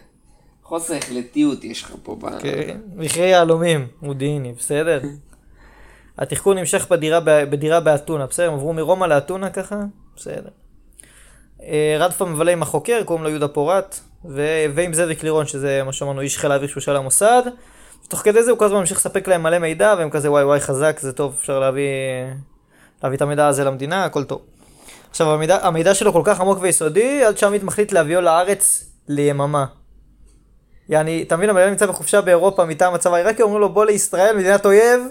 חוסר 0.63 0.95
החלטיות 0.95 1.63
יש 1.63 1.83
לך 1.83 1.93
פה. 2.03 2.17
כן, 2.41 2.77
מכרה 2.95 3.25
יהלומים, 3.25 3.87
מודיעיני, 4.01 4.53
בסדר? 4.57 5.01
התחקור 6.17 6.53
נמשך 6.53 6.87
בדירה, 6.91 7.19
בדירה 7.25 7.79
באתונה, 7.79 8.25
בסדר? 8.25 8.47
הם 8.47 8.53
עברו 8.53 8.73
מרומא 8.73 9.05
לאתונה 9.05 9.49
ככה? 9.49 9.79
בסדר. 10.15 10.49
רדפה 11.99 12.25
מבלה 12.25 12.51
עם 12.51 12.61
החוקר, 12.61 13.03
קוראים 13.05 13.23
לו 13.23 13.29
יהודה 13.29 13.47
פורט, 13.47 13.99
ו- 14.25 14.65
ועם 14.75 14.93
זאביק 14.93 15.23
לירון, 15.23 15.45
שזה 15.45 15.81
מה 15.85 15.93
שאמרנו, 15.93 16.21
איש 16.21 16.37
חיל 16.37 16.51
האוויר 16.51 16.69
שהוא 16.69 16.81
של 16.81 16.95
המוסד. 16.95 17.41
ותוך 18.05 18.19
כדי 18.19 18.43
זה 18.43 18.51
הוא 18.51 18.59
כל 18.59 18.65
הזמן 18.65 18.79
ממשיך 18.79 18.97
לספק 18.97 19.27
להם 19.27 19.43
מלא 19.43 19.59
מידע, 19.59 19.95
והם 19.97 20.09
כזה 20.09 20.31
וואי 20.31 20.43
וואי 20.43 20.59
חזק, 20.59 20.99
זה 20.99 21.13
טוב, 21.13 21.35
אפשר 21.39 21.59
להביא, 21.59 21.83
להביא 23.03 23.17
את 23.17 23.21
המידע 23.21 23.47
הזה 23.47 23.63
למדינה, 23.63 24.05
הכל 24.05 24.23
טוב. 24.23 24.41
עכשיו 25.09 25.31
המידע, 25.33 25.57
המידע 25.67 25.93
שלו 25.93 26.13
כל 26.13 26.21
כך 26.25 26.41
עמוק 26.41 26.57
ויסודי, 26.61 27.23
עד 27.23 27.37
שעמית 27.37 27.63
מחליט 27.63 27.91
להביאו 27.91 28.21
לארץ 28.21 28.85
ליממה. 29.07 29.65
יעני, 30.89 31.23
אתה 31.27 31.37
מבין, 31.37 31.49
הבן 31.49 31.69
נמצא 31.69 31.85
בחופשה 31.85 32.21
באירופה 32.21 32.65
מטעם 32.65 32.93
הצבא 32.93 33.15
העיראקי, 33.15 33.41
אומרים 33.41 33.61
לו 33.61 33.69
בוא 33.69 33.85
לישראל, 33.85 34.37
מדינת 34.37 34.65
אויב, 34.65 35.01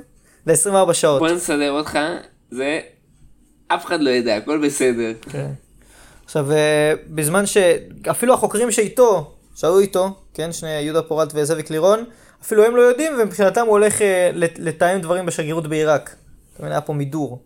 ל-24 0.46 0.92
שעות. 0.92 1.18
בוא 1.18 1.28
נסדר 1.28 1.70
אותך, 1.72 1.98
זה... 2.50 2.80
אף 3.68 3.86
אחד 3.86 4.00
לא 4.00 4.10
ידע, 4.10 4.36
הכל 4.36 4.66
בסדר. 4.66 5.12
כן. 5.30 5.50
עכשיו, 6.24 6.52
אה, 6.52 6.92
בזמן 7.06 7.44
שאפילו 7.46 8.34
החוקרים 8.34 8.70
שאיתו, 8.70 9.30
שהיו 9.54 9.78
איתו, 9.78 10.14
כן, 10.34 10.52
שני 10.52 10.70
יהודה 10.80 11.02
פורט 11.02 11.32
וזאביק 11.34 11.70
לירון, 11.70 12.04
אפילו 12.42 12.64
הם 12.64 12.76
לא 12.76 12.82
יודעים, 12.82 13.12
ומבחינתם 13.18 13.60
הוא 13.60 13.70
הולך 13.70 14.02
אה, 14.02 14.30
לת- 14.34 14.58
לתאם 14.58 15.00
דברים 15.00 15.26
בשגרירות 15.26 15.66
בעיראק. 15.66 16.14
אתה 16.54 16.62
מבין, 16.62 16.72
היה 16.72 16.80
פה 16.80 16.92
מידור. 16.92 17.42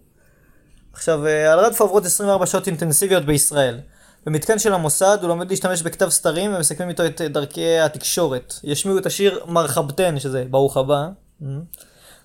עכשיו, 0.94 1.26
אה, 1.26 1.52
על 1.52 1.58
רדפה 1.58 1.84
עוברות 1.84 2.04
24 2.04 2.46
שעות 2.46 2.66
אינטנסיביות 2.66 3.24
בישראל. 3.24 3.80
במתקן 4.26 4.58
של 4.58 4.72
המוסד 4.72 5.18
הוא 5.20 5.28
לומד 5.28 5.50
להשתמש 5.50 5.82
בכתב 5.82 6.08
סתרים 6.08 6.54
ומסכמים 6.54 6.88
איתו 6.88 7.06
את 7.06 7.20
אה, 7.20 7.28
דרכי 7.28 7.78
התקשורת. 7.78 8.54
ישמיעו 8.64 8.98
את 8.98 9.06
השיר 9.06 9.44
מרחבתן, 9.46 10.18
שזה 10.18 10.44
ברוך 10.50 10.76
הבא, 10.76 11.08
אה, 11.42 11.48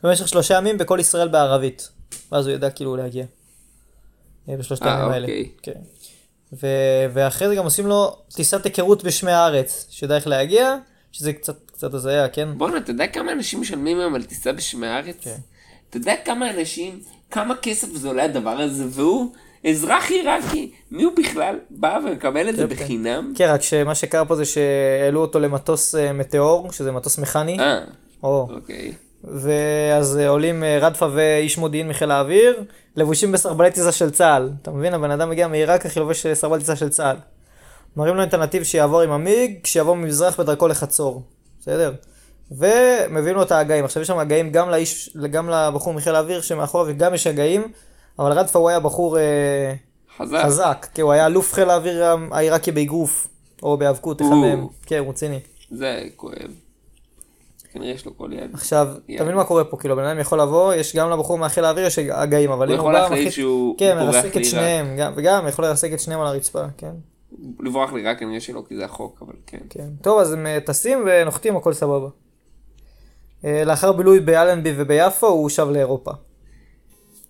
במשך 0.04 0.28
שלושה 0.28 0.58
ימים 0.58 0.78
בכל 0.78 0.98
ישראל 1.00 1.28
בערבית. 1.28 1.90
ואז 2.32 2.48
הוא 2.48 2.56
ידע 2.56 2.70
כאילו 2.70 2.96
להגיע. 2.96 3.26
בשלושת 4.48 4.86
הימים 4.86 5.12
האלה. 5.12 5.28
אוקיי. 5.28 5.50
כן. 5.62 5.80
ו- 6.54 7.06
ואחרי 7.14 7.48
זה 7.48 7.56
גם 7.56 7.64
עושים 7.64 7.88
לו 7.88 8.16
טיסת 8.36 8.66
היכרות 8.66 9.04
בשמי 9.04 9.32
הארץ, 9.32 9.88
שיודע 9.90 10.16
איך 10.16 10.28
להגיע, 10.28 10.76
שזה 11.12 11.34
קצת, 11.34 11.72
קצת 11.72 11.94
הזיה, 11.94 12.28
כן? 12.28 12.58
בואנה, 12.58 12.78
אתה 12.78 12.92
יודע 12.92 13.08
כמה 13.08 13.32
אנשים 13.32 13.62
משלמים 13.62 14.00
היום 14.00 14.16
על 14.16 14.24
טיסה 14.24 14.54
בשמי 14.54 14.88
הארץ? 14.88 15.16
כן. 15.22 15.36
אתה 15.90 15.98
יודע 15.98 16.14
כמה 16.26 16.50
אנשים, 16.50 17.02
כמה 17.32 17.56
כסף 17.56 17.88
זה 17.94 18.08
עולה 18.08 18.24
הדבר 18.24 18.50
הזה, 18.50 18.86
והוא 18.90 19.32
אזרח 19.68 20.10
עיראקי. 20.10 20.72
מי 20.92 21.04
הוא 21.04 21.14
בכלל 21.18 21.56
בא 21.70 22.00
ומקבל 22.06 22.50
את 22.50 22.56
זה 22.56 22.68
כן. 22.68 22.76
בחינם? 22.76 23.34
כן, 23.36 23.50
רק 23.50 23.62
שמה 23.62 23.96
שקרה 23.96 24.26
פה 24.26 24.36
זה 24.36 24.46
שהעלו 24.46 25.22
אותו 25.22 25.40
למטוס 25.40 25.96
אה, 25.96 26.14
מטאור, 26.14 26.72
שזה 26.72 26.92
מטוס 26.92 27.18
מכני, 27.18 27.60
אה, 27.60 27.80
או, 28.24 28.48
אוקיי. 28.56 28.94
ואז 29.24 30.18
אה, 30.18 30.30
עולים 30.30 30.64
אה, 30.64 30.80
רדפה 30.82 31.08
ואיש 31.14 31.58
מודיעין 31.58 31.88
מחיל 31.88 32.12
האוויר, 32.12 32.64
לבושים 32.96 33.32
בסרבלי 33.32 33.72
טיסה 33.72 33.92
של 33.92 34.12
צה"ל. 34.12 34.50
אתה 34.62 34.72
מבין? 34.72 34.94
הבן 34.94 35.12
אדם 35.12 35.30
מגיע 35.30 35.48
מעיראק, 35.48 35.86
אחי 35.86 36.00
לובש 36.00 36.26
אה, 36.26 36.36
סרבל 36.36 36.60
טיסה 36.60 36.76
של 36.76 36.90
צה"ל. 36.90 37.16
מראים 37.98 38.16
לו 38.16 38.24
את 38.24 38.34
הנתיב 38.34 38.64
שיעבור 38.64 39.02
עם 39.02 39.12
המיג, 39.12 39.60
כשיעבור 39.64 39.96
ממזרח 39.96 40.40
בדרכו 40.40 40.68
לחצור. 40.68 41.24
בסדר? 41.62 41.94
ומביאים 42.52 43.36
לו 43.36 43.42
את 43.44 43.52
ההגאים. 43.52 43.86
עכשיו 43.86 44.02
יש 44.02 44.08
שם 44.08 44.18
הגאים 44.18 44.52
גם 44.52 44.70
לאיש, 44.70 45.18
גם 45.32 45.50
לבחור 45.50 45.94
מחיל 45.94 46.16
האוויר 46.16 46.42
שמאחור 46.42 46.86
וגם 46.88 47.14
יש 47.14 47.28
הגאים, 47.28 47.72
אבל 48.20 48.32
רדפה 48.32 48.60
הוא 48.60 48.70
היה 48.70 48.80
בחור 48.80 49.18
אה, 49.20 49.74
חזק. 50.18 50.42
חזק, 50.46 50.88
כי 50.94 51.02
הוא 51.02 51.12
היה 51.12 51.26
אלוף 51.26 51.54
חיל 51.54 51.70
האוויר 51.70 52.04
העיראקי 52.32 52.72
באגרוף, 52.72 53.28
או 53.64 53.78
בהיאבקות, 53.78 54.22
אחד. 54.22 54.30
מהם. 54.42 54.68
כן, 54.86 54.98
הוא 54.98 55.10
רציני. 55.10 55.40
זה 55.72 56.04
כואב. 56.16 56.36
כנראה 57.74 57.92
יש 57.92 58.06
לו 58.06 58.18
כל 58.18 58.30
יד. 58.34 58.50
עכשיו. 58.54 58.88
תבין 59.18 59.36
מה 59.36 59.44
קורה 59.44 59.64
פה, 59.64 59.78
כאילו, 59.78 59.96
בן 59.96 60.04
אדם 60.04 60.20
יכול 60.20 60.42
לבוא, 60.42 60.74
יש 60.74 60.96
גם 60.96 61.10
לבחור 61.10 61.38
מהחיל 61.38 61.66
האוויר 61.66 61.86
יש 61.86 62.00
הגאים, 62.00 62.52
אבל 62.52 62.68
הוא 62.68 62.74
אם 62.76 62.80
יכול 62.80 62.94
בא, 62.94 63.00
להחליט 63.00 63.20
מחליט- 63.20 63.34
שהוא 63.34 63.76
כן, 63.78 63.98
מרסק 63.98 64.38
את. 64.38 64.46
שניהם, 64.46 64.98
גם- 64.98 65.14
וגם 65.16 65.48
יכול 65.48 65.66
לרסק 65.66 65.94
את 65.94 66.00
שניהם 66.00 66.22
על 66.22 66.28
הרצפה, 66.28 66.64
כן, 66.78 66.92
לברוח 67.60 67.94
לי 67.94 68.04
רק 68.04 68.20
כנראה 68.20 68.40
שלא, 68.40 68.64
כי 68.68 68.76
זה 68.76 68.86
החוק, 68.86 69.20
אבל 69.22 69.34
כן. 69.48 69.58
כן. 69.70 69.88
טוב, 70.02 70.20
אז 70.20 70.34
הם 70.34 70.48
אה, 70.48 70.58
טסים 70.66 71.04
ונוחתים, 71.08 71.56
הכל 71.58 71.74
סבבה. 71.74 72.08
אה, 73.46 73.64
לאחר 73.66 73.92
בילוי 73.92 74.20
באלנבי 74.20 74.74
וביפו, 74.78 75.28
הוא 75.28 75.50
שב 75.50 75.68
לאירופה. 75.70 76.12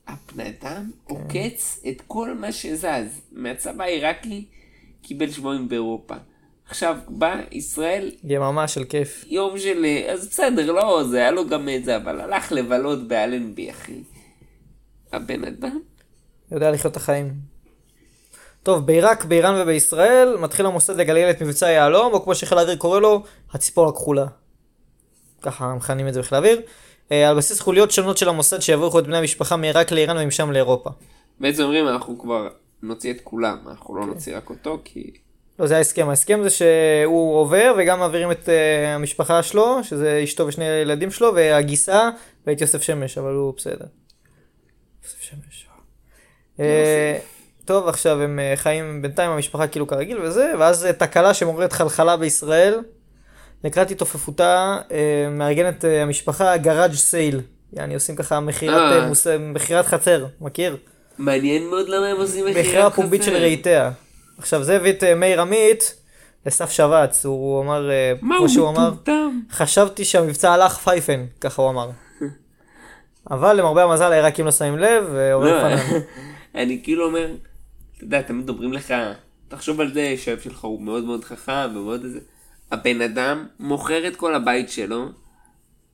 הבן 0.08 0.46
אדם. 0.46 0.92
עוקץ 1.04 1.80
את 1.90 2.02
כל 2.08 2.34
מה 2.34 2.52
שזז. 2.52 3.22
מהצבא 3.32 3.84
העיראקי 3.84 4.46
קיבל 5.02 5.32
שבויים 5.32 5.70
באירופה. 5.70 6.16
עכשיו 6.70 6.98
בא 7.08 7.36
ישראל 7.52 8.12
יממה 8.24 8.68
של 8.68 8.84
כיף. 8.84 9.26
יום 9.28 9.60
של... 9.60 9.86
אז 10.10 10.28
בסדר, 10.28 10.72
לא, 10.72 11.04
זה 11.10 11.18
היה 11.18 11.32
לו 11.32 11.48
גם 11.48 11.70
את 11.70 11.86
זה, 11.86 11.98
אבל 11.98 12.22
הלך 12.22 12.52
לבלות 12.52 13.08
באלנבי, 13.08 13.70
אחי. 13.70 14.04
הבן 15.14 15.44
אדם 15.44 15.80
יודע 16.52 16.72
לחיות 16.72 16.92
את 16.92 16.98
החיים. 16.98 17.34
טוב, 18.64 18.86
בעיראק, 18.86 19.26
באיראן 19.26 19.62
ובישראל 19.62 20.38
מתחיל 20.38 20.66
המוסד 20.66 21.00
לגלגל 21.00 21.30
את 21.30 21.42
מבצע 21.42 21.70
יהלום, 21.70 22.14
או 22.14 22.24
כמו 22.24 22.36
שחיל 22.36 22.58
האוויר 22.58 22.76
קורא 22.76 23.00
לו, 23.00 23.24
הציפור 23.54 23.90
הכחולה. 23.90 24.26
ככה 25.42 25.76
מכנים 25.76 26.08
את 26.08 26.14
זה 26.14 26.22
בחיל 26.22 26.36
האוויר. 26.36 26.62
אה, 27.12 27.30
על 27.30 27.38
בסיס 27.38 27.60
חוליות 27.60 27.92
שונות 27.92 28.18
של 28.18 28.30
המוסד 28.30 28.60
שיבריחו 28.60 29.00
את 29.00 29.08
בני 29.08 29.18
המשפחה 29.18 29.56
מעיראק 29.56 29.92
לאיראן 29.92 30.18
ומשם 30.18 30.52
לאירופה. 30.52 30.90
בעצם 31.40 31.64
אומרים 31.64 31.88
אנחנו 31.88 32.20
כבר 32.20 32.48
נוציא 32.84 33.14
את 33.14 33.22
כולם, 33.24 33.58
אנחנו 33.68 33.96
לא 33.96 34.06
נוציא 34.06 34.38
רק 34.38 34.50
אותו 34.50 34.82
כי... 34.84 35.12
לא, 35.60 35.68
זה 35.68 35.78
ההסכם. 35.78 36.10
ההסכם 36.10 36.40
זה 36.44 36.50
שהוא 36.50 37.36
עובר 37.36 37.76
וגם 37.78 38.00
מעבירים 38.00 38.32
את 38.32 38.46
uh, 38.46 38.88
המשפחה 38.88 39.44
שלו, 39.44 39.84
שזה 39.84 40.22
אשתו 40.24 40.48
ושני 40.48 40.70
הילדים 40.70 41.12
שלו, 41.12 41.36
והגיסה, 41.36 42.10
ואת 42.48 42.62
יוסף 42.62 42.82
שמש, 42.82 43.18
אבל 43.18 43.34
הוא 43.34 43.54
בסדר. 43.58 43.86
יוסף 45.04 45.22
שמש. 45.22 45.68
Uh, 46.58 46.62
טוב, 47.66 47.88
עכשיו 47.88 48.22
הם 48.22 48.40
חיים 48.56 49.02
בינתיים 49.02 49.32
המשפחה 49.32 49.68
כאילו 49.68 49.88
כרגיל 49.88 50.22
וזה, 50.22 50.54
ואז 50.60 50.88
תקלה 50.98 51.34
שמעוררת 51.34 51.74
חלחלה 51.74 52.18
בישראל. 52.18 52.80
לקראת 53.64 53.92
התעופפותה 53.92 54.78
uh, 54.88 54.92
מארגנת 55.32 55.84
uh, 55.84 55.88
המשפחה 55.88 56.58
גראז' 56.58 56.98
סייל. 56.98 57.42
יעני 57.74 57.94
עושים 57.94 58.16
ככה 58.16 58.40
מכירת 58.40 58.92
אה. 58.92 59.08
מוס... 59.08 59.28
מכירת 59.28 59.86
חצר, 59.86 60.26
מכיר? 60.42 60.78
מעניין 61.18 61.70
מאוד 61.70 61.90
למה 61.90 62.08
הם 62.08 62.18
עושים 62.18 62.46
מכירת 62.46 62.66
מכירה 62.66 62.90
פומבית 62.90 63.24
של 63.24 63.32
חצר. 63.32 63.42
רהיטיה. 63.42 63.92
עכשיו 64.38 64.64
זה 64.64 64.76
הביא 64.76 64.92
את 64.92 65.04
אה, 65.04 65.16
מאיר 65.16 65.42
עמית 65.42 65.96
לסף 66.46 66.72
שבץ, 66.72 67.26
הוא 67.26 67.62
אמר, 67.62 67.92
אה, 67.92 68.14
מה 68.22 68.38
הוא 68.38 68.70
אמר, 68.70 68.90
מטומטם? 68.92 69.40
חשבתי 69.52 70.06
שהמבצע 70.06 70.52
הלך 70.52 70.78
פייפן, 70.78 71.26
ככה 71.42 71.62
הוא 71.62 71.70
אמר. 71.70 71.90
אבל 73.32 73.60
למרבה 73.60 73.84
המזל 73.84 74.12
העיראקים 74.12 74.46
לא 74.46 74.52
שמים 74.52 74.78
לב, 74.78 75.04
ועובר 75.14 75.46
לא, 75.46 75.70
לפניו. 75.70 76.02
אני 76.56 76.82
כאילו 76.84 77.06
אומר, 77.06 77.32
אתה 77.96 78.04
יודע, 78.04 78.22
תמיד 78.22 78.50
אומרים 78.50 78.74
לך, 78.74 78.94
תחשוב 79.48 79.82
על 79.82 79.94
זה 79.94 80.14
שהאב 80.18 80.40
שלך 80.40 80.64
הוא 80.64 80.82
מאוד 80.82 81.04
מאוד 81.04 81.24
חכם 81.24 81.70
ומאוד 81.76 82.04
איזה, 82.04 82.20
הבן 82.72 83.02
אדם 83.02 83.48
מוכר 83.60 84.08
את 84.08 84.16
כל 84.16 84.36
הבית 84.36 84.70
שלו, 84.70 85.06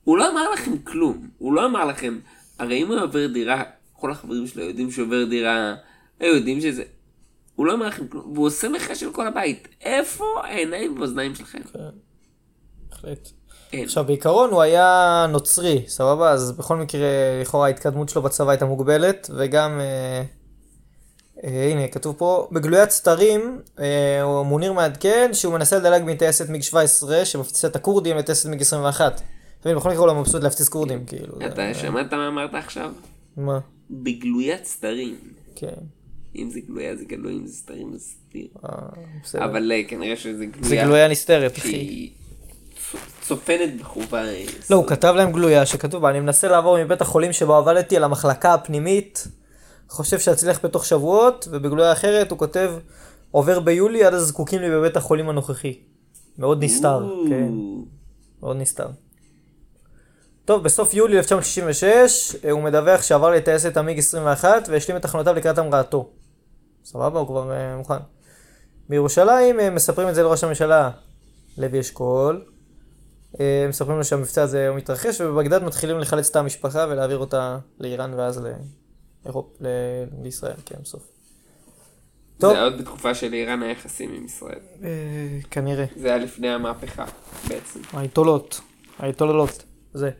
הוא 0.04 0.18
לא 0.18 0.30
אמר 0.30 0.50
לכם 0.50 0.78
כלום, 0.78 1.28
הוא 1.38 1.54
לא 1.54 1.66
אמר 1.66 1.84
לכם, 1.84 2.18
הרי 2.58 2.82
אם 2.82 2.88
הוא 2.88 3.00
עובר 3.00 3.26
דירה, 3.26 3.62
כל 3.92 4.10
החברים 4.10 4.46
שלו 4.46 4.62
יודעים 4.62 4.90
שהוא 4.90 5.06
עובר 5.06 5.24
דירה, 5.24 5.74
היו 6.20 6.36
יודעים 6.36 6.60
שזה, 6.60 6.82
הוא 7.54 7.66
לא 7.66 7.74
אמר 7.74 7.86
לכם 7.86 8.08
כלום, 8.08 8.32
והוא 8.32 8.46
עושה 8.46 8.68
מכירה 8.68 8.94
של 8.94 9.12
כל 9.12 9.26
הבית, 9.26 9.68
איפה 9.80 10.24
העיניים 10.44 10.94
והאוזניים 10.96 11.34
שלכם? 11.34 11.58
בהחלט. 12.90 13.28
אין. 13.72 13.84
עכשיו 13.84 14.04
בעיקרון 14.04 14.50
הוא 14.50 14.62
היה 14.62 15.26
נוצרי, 15.28 15.84
סבבה? 15.88 16.30
אז 16.30 16.52
בכל 16.52 16.76
מקרה 16.76 17.08
לכאורה 17.40 17.66
ההתקדמות 17.66 18.08
שלו 18.08 18.22
בצבא 18.22 18.50
הייתה 18.50 18.66
מוגבלת, 18.66 19.30
וגם, 19.36 19.80
אה, 19.80 20.22
הנה 21.42 21.88
כתוב 21.88 22.14
פה, 22.18 22.48
בגלוית 22.52 22.90
סתרים, 22.90 23.60
אה, 23.78 23.84
מוניר 24.44 24.72
מעדכן 24.72 25.30
שהוא 25.32 25.54
מנסה 25.54 25.78
לדלג 25.78 26.02
מטייסת 26.06 26.48
מיג 26.48 26.62
17 26.62 27.24
שמפציצה 27.24 27.68
את 27.68 27.76
הכורדים 27.76 28.16
לטייסת 28.16 28.48
מיג 28.48 28.60
21. 28.60 29.14
אתה 29.14 29.22
מבין, 29.68 29.76
בכל 29.78 29.88
מקרה 29.88 30.00
הוא 30.00 30.06
לא 30.08 30.14
מבסוט 30.14 30.42
להפציץ 30.42 30.68
כורדים, 30.68 31.04
כאילו. 31.06 31.34
זה- 31.38 31.46
אתה 31.46 31.74
שמעת 31.74 32.12
מה 32.14 32.28
אמרת 32.28 32.54
עכשיו? 32.54 32.90
מה? 33.36 33.58
בגלוית 33.90 34.64
סתרים. 34.66 35.16
כן. 35.56 35.68
אם 36.36 36.50
זה 36.50 36.60
גלויה 36.68 36.96
זה 36.96 37.04
גלוי, 37.04 37.32
אם 37.32 37.46
זה 37.46 37.54
סתרים 37.56 37.92
זה 37.92 37.98
סתיר. 37.98 38.46
אה. 38.64 38.70
אבל 39.44 39.72
אה, 39.72 39.82
כנראה 39.88 40.16
שזה 40.16 40.46
גלויה. 40.46 40.68
זה 40.68 40.76
גלויה 40.76 41.08
נסתרת, 41.08 41.58
אחי. 41.58 42.10
צופנת 43.22 43.80
בחובה. 43.80 44.24
אה, 44.24 44.44
לא, 44.70 44.76
הוא. 44.76 44.86
כתב 44.86 45.14
להם 45.16 45.32
גלויה 45.32 45.66
שכתוב 45.66 46.02
בה, 46.02 46.10
אני 46.10 46.20
מנסה 46.20 46.48
לעבור 46.48 46.84
מבית 46.84 47.00
החולים 47.00 47.32
שבו 47.32 47.54
עבדתי 47.54 47.96
אל 47.96 48.04
המחלקה 48.04 48.54
הפנימית, 48.54 49.28
חושב 49.88 50.18
שאצליח 50.18 50.64
בתוך 50.64 50.86
שבועות, 50.86 51.48
ובגלויה 51.50 51.92
אחרת 51.92 52.30
הוא 52.30 52.38
כותב, 52.38 52.72
עובר 53.30 53.60
ביולי, 53.60 54.04
עד 54.04 54.14
אז 54.14 54.22
זקוקים 54.22 54.60
לי 54.60 54.70
בבית 54.70 54.96
החולים 54.96 55.28
הנוכחי. 55.28 55.80
מאוד 56.38 56.64
נסתר, 56.64 57.08
כן, 57.28 57.52
מאוד 58.42 58.56
נסתר. 58.56 58.86
טוב, 60.46 60.62
בסוף 60.62 60.94
יולי 60.94 61.18
1966, 61.18 62.36
אה, 62.44 62.50
הוא 62.50 62.62
מדווח 62.62 63.02
שעבר 63.02 63.30
לטייסת 63.30 63.76
המיג 63.76 63.98
21 63.98 64.68
והשלים 64.68 64.96
את 64.96 65.02
תחנותיו 65.02 65.34
לקראת 65.34 65.58
המראתו. 65.58 66.10
סבבה, 66.84 67.20
הוא 67.20 67.26
כבר 67.26 67.52
אה, 67.52 67.76
מוכן. 67.76 67.94
בירושלים 68.88 69.60
אה, 69.60 69.70
מספרים 69.70 70.08
את 70.08 70.14
זה 70.14 70.22
לראש 70.22 70.44
הממשלה 70.44 70.90
לוי 71.58 71.80
אשכול. 71.80 72.44
מספרים 73.68 73.96
לו 73.96 74.04
שהמבצע 74.04 74.42
הזה 74.42 74.70
מתרחש, 74.76 75.20
ובבגדד 75.20 75.62
מתחילים 75.62 75.98
לחלץ 75.98 76.30
את 76.30 76.36
המשפחה 76.36 76.86
ולהעביר 76.88 77.18
אותה 77.18 77.58
לאיראן 77.80 78.14
ואז 78.14 78.40
לאירופ... 79.26 79.46
ל... 79.60 79.66
לישראל, 80.22 80.54
כן, 80.66 80.76
בסוף. 80.82 81.02
טוב, 82.38 82.50
זה 82.52 82.56
היה 82.56 82.64
עוד 82.64 82.78
בתקופה 82.78 83.14
של 83.14 83.32
איראן 83.32 83.62
היחסים 83.62 84.12
עם 84.14 84.24
ישראל. 84.24 84.58
אה, 84.84 84.88
כנראה. 85.50 85.84
זה 85.96 86.08
היה 86.08 86.18
לפני 86.18 86.48
המהפכה 86.48 87.04
בעצם. 87.48 87.80
האייתולות, 87.92 88.60
האייתוללות, 88.98 89.62
זה. 89.94 90.10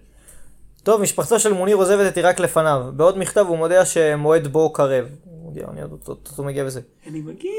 טוב, 0.83 1.01
משפחתו 1.03 1.41
של 1.41 1.53
מוניר 1.53 1.77
עוזבת 1.77 2.13
את 2.13 2.17
עיראק 2.17 2.41
לפניו. 2.41 2.85
בעוד 2.97 3.19
מכתב 3.19 3.45
הוא 3.49 3.59
מודיע 3.59 3.85
שמועד 3.85 4.47
בואו 4.47 4.73
קרב. 4.73 5.07
הוא 5.25 5.43
מודיע, 5.43 5.67
אני 5.73 5.83
עוד 5.83 5.99
אותו 6.09 6.45
מגיע 6.45 6.65
בזה. 6.65 6.81
אני 7.07 7.21
מגיע. 7.21 7.51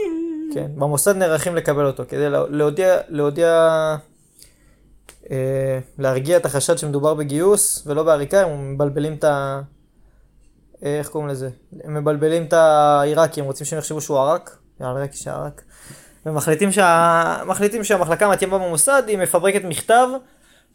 כן, 0.54 0.72
במוסד 0.76 1.16
נערכים 1.16 1.56
לקבל 1.56 1.86
אותו, 1.86 2.04
כדי 2.10 2.30
לה- 2.30 2.48
להודיע, 2.50 2.98
להודיע, 3.10 3.48
אה, 5.32 5.80
להרגיע 6.00 6.38
את 6.38 6.46
החשד 6.46 6.78
שמדובר 6.78 7.14
בגיוס, 7.14 7.84
ולא 7.88 8.04
בעריקה, 8.04 8.42
הם 8.42 8.74
מבלבלים 8.74 9.14
את 9.14 9.24
ה... 9.24 9.62
איך 10.82 11.10
קוראים 11.10 11.30
לזה? 11.30 11.50
הם 11.84 11.94
מבלבלים 11.94 12.44
את 12.44 12.54
העיראקים, 12.54 13.46
רוצים 13.46 13.66
שהם 13.66 13.80
יחשבו 13.80 14.02
שהוא 14.02 14.20
ערק, 14.20 14.58
העיראקי 14.80 15.18
שערק. 15.18 15.62
ומחליטים 16.26 16.72
שה... 16.72 17.44
שהמחלקה 17.84 18.26
המתאימה 18.26 18.58
במוסד 18.58 19.04
היא 19.08 19.18
מפברקת 19.18 19.64
מכתב, 19.64 20.08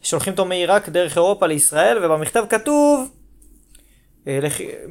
שולחים 0.01 0.33
אותו 0.33 0.45
מעיראק 0.45 0.89
דרך 0.89 1.17
אירופה 1.17 1.47
לישראל, 1.47 2.05
ובמכתב 2.05 2.43
כתוב, 2.49 3.09
אה, 4.27 4.39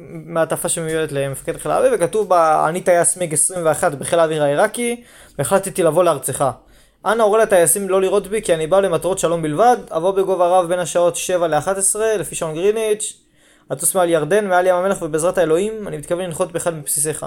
מעטפה 0.07 0.69
שמיועדת 0.69 1.11
למפקד 1.11 1.57
חיל 1.57 1.71
האוויר, 1.71 1.91
וכתוב 1.95 2.29
בה, 2.29 2.69
אני 2.69 2.81
טייס 2.81 3.17
מיג 3.17 3.33
21 3.33 3.95
בחיל 3.95 4.19
האוויר 4.19 4.43
העיראקי, 4.43 5.03
והחלטתי 5.37 5.83
לבוא 5.83 6.03
לארצך. 6.03 6.51
אנא 7.05 7.23
הורה 7.23 7.43
לטייסים 7.43 7.89
לא 7.89 8.01
לירות 8.01 8.27
בי, 8.27 8.41
כי 8.41 8.53
אני 8.53 8.67
בא 8.67 8.79
למטרות 8.79 9.19
שלום 9.19 9.41
בלבד, 9.41 9.77
אבוא 9.91 10.11
בגובה 10.11 10.47
רב 10.47 10.67
בין 10.67 10.79
השעות 10.79 11.15
7 11.15 11.47
ל-11, 11.47 11.99
לפי 12.19 12.35
שעון 12.35 12.53
גריניץ', 12.53 13.22
אטוס 13.73 13.95
מעל 13.95 14.09
ירדן, 14.09 14.47
מעל 14.47 14.67
ים 14.67 14.75
המלח, 14.75 15.01
ובעזרת 15.01 15.37
האלוהים, 15.37 15.87
אני 15.87 15.97
מתכוון 15.97 16.25
לנחות 16.25 16.51
באחד 16.51 16.73
מבסיסיך. 16.73 17.25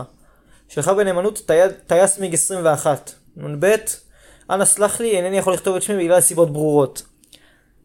שלך 0.69 0.89
בנאמנות 0.89 1.43
טי- 1.47 1.53
טייס 1.87 2.19
מיג 2.19 2.35
21. 2.35 3.13
נ"ב, 3.37 3.75
אנא 4.51 4.65
סלח 4.65 5.01
לי, 5.01 5.17
אינני 5.17 5.39
יכול 5.39 5.53
לכתוב 5.55 5.77
את 5.77 5.83
שמי 5.83 6.05
בגלל 6.05 6.21
סיבות 6.21 6.53
ברורות. 6.53 7.03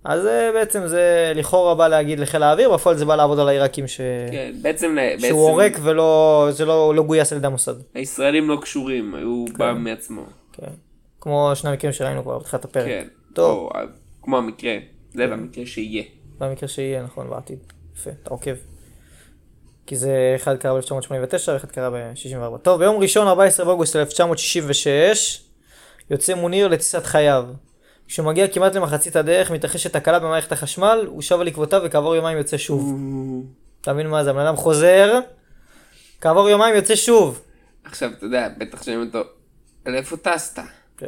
אז 0.04 0.22
בעצם 0.54 0.88
זה 0.88 1.32
לכאורה 1.36 1.76
בא 1.76 1.88
להגיד 1.88 2.20
לחיל 2.20 2.44
האוויר, 2.44 2.74
בפועל 2.74 2.98
זה 2.98 3.06
בא 3.06 3.16
לעבוד 3.16 3.40
על 3.40 3.48
העיראקים 3.48 3.88
ש... 3.88 3.98
כן, 4.32 4.52
בעצם, 4.62 4.96
בעצם 4.96 5.28
שהוא 5.28 5.50
עורק 5.50 5.74
ולא, 5.84 6.48
זה 6.52 6.66
לא, 6.66 6.96
לא 6.96 7.04
גויס 7.04 7.32
על 7.32 7.38
ידי 7.38 7.48
המוסד. 7.48 7.76
הישראלים 7.94 8.50
לא 8.50 8.58
קשורים, 8.62 9.16
הוא 9.24 9.50
בא 9.58 9.74
מעצמו. 9.78 10.22
כן. 10.54 10.72
כמו 11.22 11.52
שני 11.56 11.70
המקרים 11.70 11.94
שראינו 11.94 12.24
כבר 12.24 12.40
בתחילת 12.40 12.66
הפרק. 12.66 12.86
כן. 12.86 13.08
טוב. 13.34 13.52
או, 13.60 13.70
כמו 14.22 14.38
המקרה, 14.38 14.74
זה 15.14 15.28
במקרה 15.28 15.66
שיהיה. 15.66 16.04
במקרה 16.40 16.70
שיהיה, 16.70 17.02
נכון, 17.04 17.30
בעתיד. 17.30 17.60
יפה, 18.02 18.10
אתה 18.24 18.30
עוקב. 18.30 18.56
כי 19.86 19.96
זה 19.96 20.34
אחד 20.36 20.58
קרה 20.58 20.80
ב-1989 20.80 21.52
ואחד 21.54 21.72
קרה 21.72 21.90
ב-64. 21.90 22.58
טוב, 22.58 22.80
ביום 22.80 23.02
ראשון 23.02 23.28
14 23.28 23.66
באוגוסט 23.66 23.96
1966 23.96 25.44
יוצא 26.10 26.34
מוניר 26.34 26.68
לטיסת 26.68 27.06
חייו. 27.06 27.46
כשהוא 28.08 28.26
מגיע 28.26 28.48
כמעט 28.48 28.76
למחצית 28.76 29.16
הדרך 29.16 29.52
מתרחשת 29.52 29.94
תקלה 29.94 30.20
במערכת 30.20 30.52
החשמל, 30.52 31.06
הוא 31.08 31.22
שב 31.22 31.40
על 31.40 31.48
עקבותיו 31.48 31.82
וכעבור 31.86 32.16
יומיים 32.16 32.38
יוצא 32.38 32.58
שוב. 32.58 33.00
אתה 33.82 33.94
מבין 33.94 34.08
מה 34.08 34.24
זה? 34.24 34.30
הבן 34.30 34.40
אדם 34.40 34.56
חוזר, 34.56 35.20
כעבור 36.22 36.50
יומיים 36.50 36.76
יוצא 36.76 36.96
שוב. 36.96 37.42
עכשיו, 37.84 38.12
אתה 38.18 38.26
יודע, 38.26 38.50
בטח 38.58 38.84
שואלים 38.84 39.06
אותו, 39.06 39.20
לאיפה 39.86 40.18
טסת? 40.18 40.60
כן. 40.98 41.08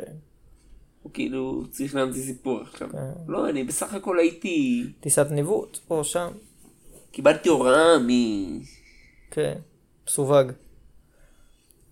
הוא 1.04 1.12
כאילו 1.14 1.64
צריך 1.72 1.96
להמציא 1.96 2.24
סיפור 2.24 2.62
עכשיו. 2.62 2.90
כן. 2.92 2.98
לא, 3.28 3.50
אני 3.50 3.64
בסך 3.64 3.94
הכל 3.94 4.20
הייתי... 4.20 4.86
טיסת 5.00 5.28
ניווט, 5.32 5.78
פה, 5.88 6.02
שם. 6.04 6.28
קיבלתי 7.14 7.50
הוראה 7.50 7.98
מ... 8.00 8.10
כן, 9.32 9.54
מסווג. 10.08 10.52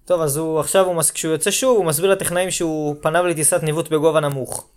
טוב, 0.05 0.21
אז 0.21 0.37
הוא 0.37 0.59
עכשיו, 0.59 0.85
הוא, 0.85 0.95
מס- 0.95 1.11
כשהוא 1.11 1.31
יוצא 1.31 1.51
שוב, 1.51 1.77
הוא 1.77 1.85
מסביר 1.85 2.11
לטכנאים 2.11 2.51
שהוא 2.51 2.95
פניו 3.01 3.27
לטיסת 3.27 3.63
ניווט 3.63 3.89
בגובה 3.89 4.19
נמוך. 4.19 4.67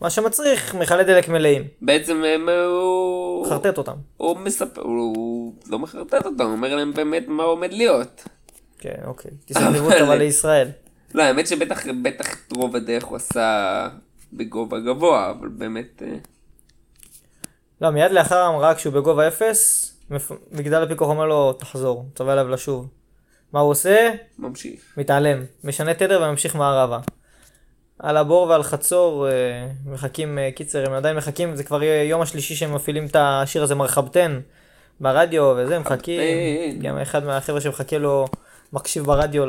מה 0.00 0.10
שמצריך 0.10 0.74
מכלי 0.74 1.04
דלק 1.04 1.28
מלאים. 1.28 1.64
בעצם 1.82 2.22
הם, 2.24 2.48
הוא... 2.48 3.46
חרטט 3.46 3.78
אותם. 3.78 3.92
הוא 4.16 4.36
מספר, 4.36 4.80
הוא 4.80 5.54
לא 5.66 5.78
מחרטט 5.78 6.26
אותם, 6.26 6.44
הוא 6.44 6.52
אומר 6.52 6.76
להם 6.76 6.92
באמת 6.92 7.24
מה 7.28 7.42
עומד 7.42 7.72
להיות. 7.72 8.24
כן, 8.78 9.00
אוקיי. 9.04 9.30
טיסת 9.44 9.60
ניווט 9.72 9.94
אבל 9.94 10.18
לישראל. 10.18 10.68
לא, 11.14 11.22
האמת 11.22 11.46
שבטח 11.46 11.82
רוב 12.56 12.76
הדרך 12.76 13.04
הוא 13.04 13.16
עשה 13.16 13.88
בגובה 14.32 14.80
גבוה, 14.80 15.30
אבל 15.30 15.48
באמת... 15.48 16.02
לא, 17.80 17.90
מיד 17.90 18.12
לאחר 18.12 18.36
ההמראה, 18.36 18.74
כשהוא 18.74 18.92
בגובה 18.92 19.28
אפס, 19.28 19.92
מגדל 20.52 20.82
הפיקוח 20.82 21.08
אומר 21.08 21.26
לו, 21.26 21.52
תחזור, 21.52 22.06
צווה 22.14 22.32
עליו 22.32 22.48
לשוב. 22.48 22.88
מה 23.52 23.60
הוא 23.60 23.70
עושה? 23.70 24.10
ממשיך. 24.38 24.80
מתעלם. 24.96 25.44
משנה 25.64 25.94
תדר 25.94 26.22
וממשיך 26.22 26.56
מערבה. 26.56 26.98
על 27.98 28.16
הבור 28.16 28.46
ועל 28.46 28.62
חצור 28.62 29.28
אה, 29.28 29.32
מחכים, 29.86 30.38
אה, 30.38 30.50
קיצר, 30.54 30.86
הם 30.86 30.92
עדיין 30.92 31.16
מחכים, 31.16 31.56
זה 31.56 31.64
כבר 31.64 31.82
יום 31.82 32.20
השלישי 32.20 32.54
שהם 32.54 32.74
מפעילים 32.74 33.06
את 33.06 33.16
השיר 33.18 33.62
הזה 33.62 33.74
מרחבתן 33.74 34.40
ברדיו 35.00 35.54
וזה, 35.56 35.78
מחכים. 35.78 36.20
גם 36.80 36.98
אחד 36.98 37.24
מהחבר'ה 37.24 37.60
שמחכה 37.60 37.98
לו 37.98 38.26
מקשיב 38.72 39.04
ברדיו, 39.04 39.44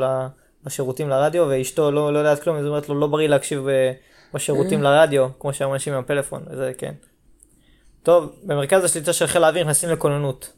בשירותים 0.64 1.08
לרדיו, 1.08 1.46
ואשתו 1.48 1.90
לא, 1.90 2.12
לא 2.12 2.18
יודעת 2.18 2.42
כלום, 2.42 2.56
אז 2.56 2.62
היא 2.62 2.68
אומרת 2.68 2.88
לו 2.88 3.00
לא 3.00 3.06
בריא 3.06 3.28
להקשיב 3.28 3.68
אה, 3.68 3.92
בשירותים 4.34 4.82
לרדיו, 4.82 5.28
כמו 5.38 5.52
שהיום 5.52 5.72
אנשים 5.72 5.92
עם 5.92 5.98
הפלאפון, 5.98 6.42
וזה 6.50 6.72
כן. 6.78 6.92
טוב, 8.08 8.32
במרכז 8.42 8.84
השליטה 8.84 9.12
של 9.12 9.26
חיל 9.26 9.44
האוויר 9.44 9.62
נכנסים 9.64 9.90
לכוננות. 9.90 10.52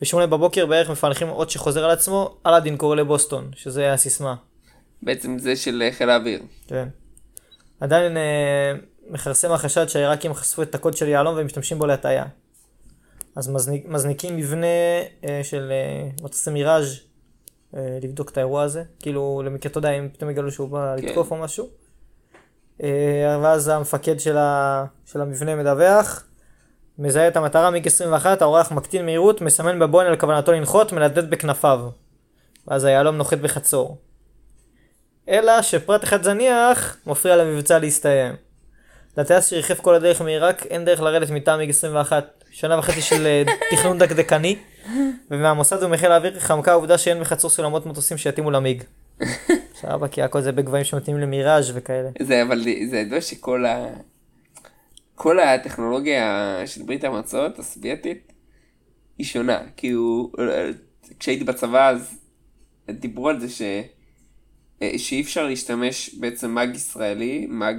בשמונה 0.00 0.26
בבוקר 0.26 0.66
בערך 0.66 0.90
מפענחים 0.90 1.28
אות 1.28 1.50
שחוזר 1.50 1.84
על 1.84 1.90
עצמו, 1.90 2.36
אלאדין 2.46 2.76
קורא 2.76 2.96
לבוסטון, 2.96 3.50
שזה 3.56 3.92
הסיסמה. 3.92 4.34
בעצם 5.02 5.38
זה 5.38 5.56
של 5.56 5.82
חיל 5.92 6.10
האוויר. 6.10 6.42
כן. 6.66 6.88
עדיין 7.80 8.16
אה, 8.16 8.72
מכרסם 9.10 9.52
החשד 9.52 9.88
שהעיראקים 9.88 10.34
חשפו 10.34 10.62
את 10.62 10.74
הקוד 10.74 10.96
של 10.96 11.08
יהלום 11.08 11.34
והם 11.36 11.46
משתמשים 11.46 11.78
בו 11.78 11.86
להטעיה. 11.86 12.24
אז 13.36 13.48
מזניק, 13.48 13.88
מזניקים 13.88 14.36
מבנה 14.36 14.66
אה, 15.28 15.40
של 15.42 15.72
אה, 15.72 16.08
מטוסי 16.24 16.50
מיראז' 16.50 17.00
אה, 17.76 17.98
לבדוק 18.02 18.30
את 18.30 18.36
האירוע 18.36 18.62
הזה. 18.62 18.82
כאילו, 19.00 19.42
למקרה, 19.44 19.70
אתה 19.70 19.78
יודע, 19.78 19.90
אם 19.90 20.08
פתאום 20.08 20.30
יגלו 20.30 20.50
שהוא 20.50 20.68
בא 20.68 20.96
כן. 20.96 21.06
לתקוף 21.06 21.30
או 21.30 21.36
משהו. 21.36 21.68
אה, 22.82 23.38
ואז 23.42 23.68
המפקד 23.68 24.20
של, 24.20 24.36
ה, 24.36 24.84
של 25.06 25.20
המבנה 25.20 25.56
מדווח, 25.56 26.24
מזהה 26.98 27.28
את 27.28 27.36
המטרה, 27.36 27.70
מיג 27.70 27.86
21, 27.86 28.42
האורח 28.42 28.72
מקטין 28.72 29.04
מהירות, 29.04 29.40
מסמן 29.40 29.78
בבוהן 29.78 30.06
על 30.06 30.16
כוונתו 30.16 30.52
לנחות, 30.52 30.92
מנדד 30.92 31.30
בכנפיו. 31.30 31.80
ואז 32.68 32.84
היהלום 32.84 33.16
נוחת 33.16 33.38
בחצור. 33.38 33.98
אלא 35.28 35.62
שפרט 35.62 36.04
אחד 36.04 36.22
זניח 36.22 36.96
מפריע 37.06 37.36
למבצע 37.36 37.78
להסתיים. 37.78 38.34
לטייס 39.16 39.46
שריחף 39.46 39.80
כל 39.80 39.94
הדרך 39.94 40.20
מעיראק 40.20 40.66
אין 40.66 40.84
דרך 40.84 41.00
לרדת 41.00 41.30
מטעם 41.30 41.58
מיג 41.58 41.70
21. 41.70 42.44
שנה 42.50 42.78
וחצי 42.78 43.02
של 43.02 43.26
אה, 43.26 43.42
תכנון 43.70 43.98
דקדקני, 43.98 44.56
ומהמוסד 45.30 45.82
ומחיל 45.82 46.12
האוויר 46.12 46.40
חמקה 46.40 46.70
העובדה 46.70 46.98
שאין 46.98 47.20
בחצור 47.20 47.50
סולמות 47.50 47.86
מטוסים 47.86 48.18
שיתאימו 48.18 48.50
למיג. 48.50 48.82
סבבה, 49.80 50.08
כי 50.08 50.22
הכל 50.22 50.40
זה 50.40 50.52
בגבהים 50.52 50.84
שמתאימים 50.84 51.22
למיראז' 51.22 51.72
וכאלה. 51.74 52.08
זה 52.22 52.42
אבל 52.42 52.62
זה 52.90 52.96
ידוע 52.96 53.20
שכל 53.20 53.66
ה... 53.66 53.86
כל 55.22 55.40
הטכנולוגיה 55.40 56.56
של 56.66 56.82
ברית 56.82 57.04
המועצות 57.04 57.58
הסובייטית 57.58 58.32
היא 59.18 59.26
שונה. 59.26 59.60
כאילו, 59.76 60.32
כשהייתי 61.18 61.44
בצבא 61.44 61.88
אז 61.88 62.18
דיברו 62.90 63.28
על 63.28 63.40
זה 63.40 63.48
ש... 63.48 63.62
שאי 64.96 65.20
אפשר 65.20 65.46
להשתמש 65.46 66.14
בעצם 66.14 66.50
מאג 66.50 66.74
ישראלי, 66.74 67.46
מאג, 67.46 67.76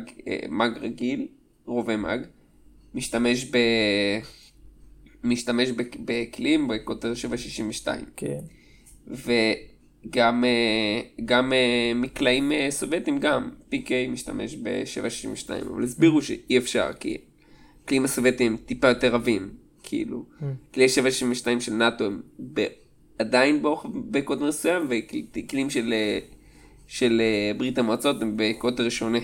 מאג 0.50 0.78
רגיל, 0.78 1.28
רובה 1.66 1.98
מאג, 1.98 2.22
משתמש 2.94 3.46
ב... 3.46 3.58
משתמש 5.24 5.70
בכלים 6.06 6.68
בקוטר 6.68 7.14
762. 7.14 8.06
כן. 8.16 8.40
וגם 9.08 10.44
גם 11.26 11.54
מקלעים 11.96 12.52
אה, 12.52 12.68
סובייטים 12.72 13.20
גם, 13.20 13.50
PK 13.72 13.90
משתמש 14.10 14.56
ב-762, 14.56 15.50
אבל 15.72 15.84
הסבירו 15.84 16.22
שאי 16.22 16.58
אפשר, 16.58 16.94
כי 17.00 17.18
הכלים 17.86 18.06
הסובייטים 18.06 18.58
טיפה 18.66 18.88
יותר 18.88 19.14
רבים, 19.16 19.50
כאילו, 19.84 20.26
כלי 20.74 20.90
762 20.90 21.62
של 21.62 21.74
נאט"ו 21.74 22.04
הם 22.06 22.22
ב- 22.54 22.66
עדיין 23.20 23.62
באורך- 23.62 23.86
בקוטר 24.12 24.46
מסוים, 24.46 24.88
וכלים 24.90 25.70
של, 25.70 25.94
אה, 25.94 26.20
של 26.88 27.22
אה, 27.22 27.52
ברית 27.58 27.78
המועצות 27.78 28.22
הם 28.22 28.34
בקוטר 28.38 28.90
שונה. 28.90 29.20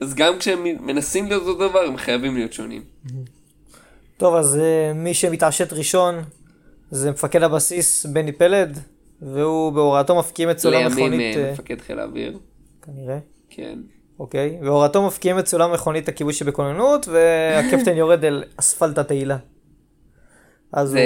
אז 0.00 0.14
גם 0.14 0.38
כשהם 0.38 0.64
מנסים 0.80 1.26
להיות 1.26 1.42
אותו 1.46 1.68
דבר, 1.68 1.78
הם 1.78 1.96
חייבים 1.96 2.34
להיות 2.34 2.52
שונים. 2.52 2.82
טוב, 4.16 4.34
אז 4.34 4.58
אה, 4.58 4.92
מי 4.94 5.14
שמתעשת 5.14 5.72
ראשון 5.72 6.14
זה 6.90 7.10
מפקד 7.10 7.42
הבסיס 7.42 8.06
בני 8.06 8.32
פלד, 8.32 8.78
והוא 9.22 9.72
בהוראתו 9.72 10.18
מפקיעים 10.18 10.50
את 10.50 10.58
סולם 10.58 10.74
לימים 10.80 10.96
מכונית, 10.96 11.36
אה, 11.36 11.52
מפקד 11.52 11.80
חיל 11.80 11.98
האוויר, 11.98 12.38
כנראה, 12.82 13.18
כן. 13.50 13.78
אוקיי, 14.18 14.58
בהוראתו 14.62 15.06
מפקיעים 15.06 15.38
את 15.38 15.46
סולם 15.46 15.72
מכונית 15.72 16.08
הכיבוי 16.08 16.32
שבכוננות, 16.32 17.08
והקפטן 17.08 17.96
יורד 18.00 18.24
אל 18.24 18.44
אספלט 18.56 18.98
התהילה. 18.98 19.36
אז 20.72 20.88
זה 20.88 21.00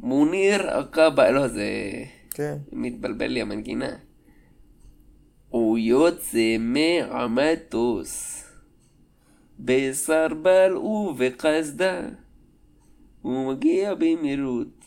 מוניר 0.00 0.70
עקבה, 0.70 1.30
לא 1.30 1.48
זה 1.48 1.64
כן. 2.30 2.56
מתבלבל 2.72 3.26
לי 3.26 3.40
המנגינה. 3.40 3.90
הוא 5.48 5.78
יוצא 5.78 6.56
מהמטוס 6.58 8.44
בסרבל 9.58 10.76
ובקסדה 10.76 12.00
הוא 13.22 13.52
מגיע 13.52 13.94
במהירות 13.94 14.84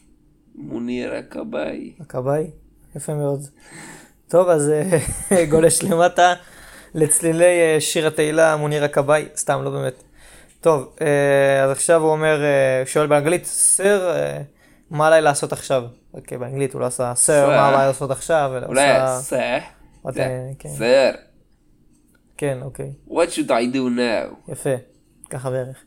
מוניר 0.55 1.13
הכבאי 1.13 1.93
הכבאי, 1.99 2.49
יפה 2.95 3.13
מאוד. 3.13 3.41
טוב, 4.27 4.49
אז 4.49 4.69
אה, 4.69 5.45
גולש 5.51 5.83
למטה 5.83 6.33
לצלילי 6.97 7.45
אה, 7.45 7.77
שיר 7.79 8.07
התהילה 8.07 8.55
מוניר 8.55 8.83
הכבאי, 8.83 9.25
סתם, 9.35 9.61
לא 9.63 9.69
באמת. 9.69 10.03
טוב, 10.61 10.95
אה, 11.01 11.63
אז 11.63 11.71
עכשיו 11.71 12.01
הוא 12.01 12.11
אומר, 12.11 12.43
אה, 12.43 12.83
שואל 12.85 13.07
באנגלית, 13.07 13.45
סר, 13.45 14.15
מה 14.89 15.07
עליי 15.07 15.21
לעשות 15.21 15.53
עכשיו? 15.53 15.83
אוקיי, 16.13 16.37
באנגלית 16.37 16.73
הוא 16.73 16.81
לא 16.81 16.85
עשה 16.85 17.15
סר, 17.15 17.47
מה 17.47 17.67
עליי 17.67 17.87
לעשות 17.87 18.11
עכשיו? 18.11 18.51
אולי 18.67 18.87
זה, 19.19 20.21
אה, 20.21 20.49
כן. 20.59 20.69
סר 20.69 21.11
כן, 22.37 22.57
אוקיי, 22.61 22.91
what 23.09 23.27
should 23.35 23.49
I 23.49 23.75
do 23.75 23.77
now 23.77 24.51
יפה, 24.51 24.69
ככה 25.29 25.49
בערך. 25.49 25.83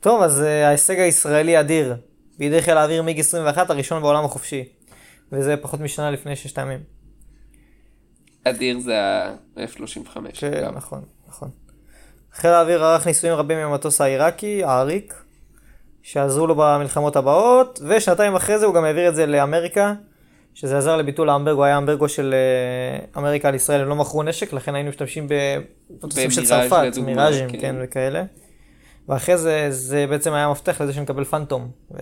טוב, 0.00 0.22
אז 0.22 0.40
ההישג 0.40 0.98
הישראלי 0.98 1.60
אדיר, 1.60 1.96
בידי 2.38 2.62
חיל 2.62 2.76
האוויר 2.76 3.02
מיג 3.02 3.20
21, 3.20 3.70
הראשון 3.70 4.02
בעולם 4.02 4.24
החופשי. 4.24 4.64
וזה 5.32 5.56
פחות 5.56 5.80
משנה 5.80 6.10
לפני 6.10 6.36
ששת 6.36 6.58
הימים. 6.58 6.95
אדיר 8.48 8.78
זה 8.78 9.00
ה-F35 9.00 10.18
כן, 10.34 10.70
נכון, 10.74 11.02
נכון. 11.28 11.50
חיל 12.32 12.50
האוויר 12.50 12.84
ערך 12.84 13.06
ניסויים 13.06 13.36
רבים 13.36 13.58
עם 13.58 13.72
המטוס 13.72 14.00
העיראקי, 14.00 14.64
העריק, 14.64 15.14
שעזרו 16.02 16.46
לו 16.46 16.54
במלחמות 16.54 17.16
הבאות, 17.16 17.80
ושנתיים 17.88 18.34
אחרי 18.34 18.58
זה 18.58 18.66
הוא 18.66 18.74
גם 18.74 18.84
העביר 18.84 19.08
את 19.08 19.14
זה 19.14 19.26
לאמריקה, 19.26 19.94
שזה 20.54 20.78
עזר 20.78 20.96
לביטול 20.96 21.28
האמברגו, 21.28 21.64
היה 21.64 21.78
אמברגו 21.78 22.08
של 22.08 22.34
אה, 22.34 23.20
אמריקה 23.20 23.48
על 23.48 23.54
ישראל, 23.54 23.80
הם 23.80 23.88
לא 23.88 23.96
מכרו 23.96 24.22
נשק, 24.22 24.52
לכן 24.52 24.74
היינו 24.74 24.90
משתמשים 24.90 25.28
במטוסים 25.90 26.30
של 26.30 26.44
צרפת, 26.44 26.98
מיראז'ים, 27.02 27.50
כן. 27.50 27.60
כן, 27.60 27.76
וכאלה. 27.82 28.24
ואחרי 29.08 29.38
זה, 29.38 29.66
זה 29.70 30.06
בעצם 30.10 30.32
היה 30.32 30.50
מפתח 30.50 30.80
לזה 30.80 30.92
שנקבל 30.92 31.24
פנטום. 31.24 31.70
ו... 31.90 31.98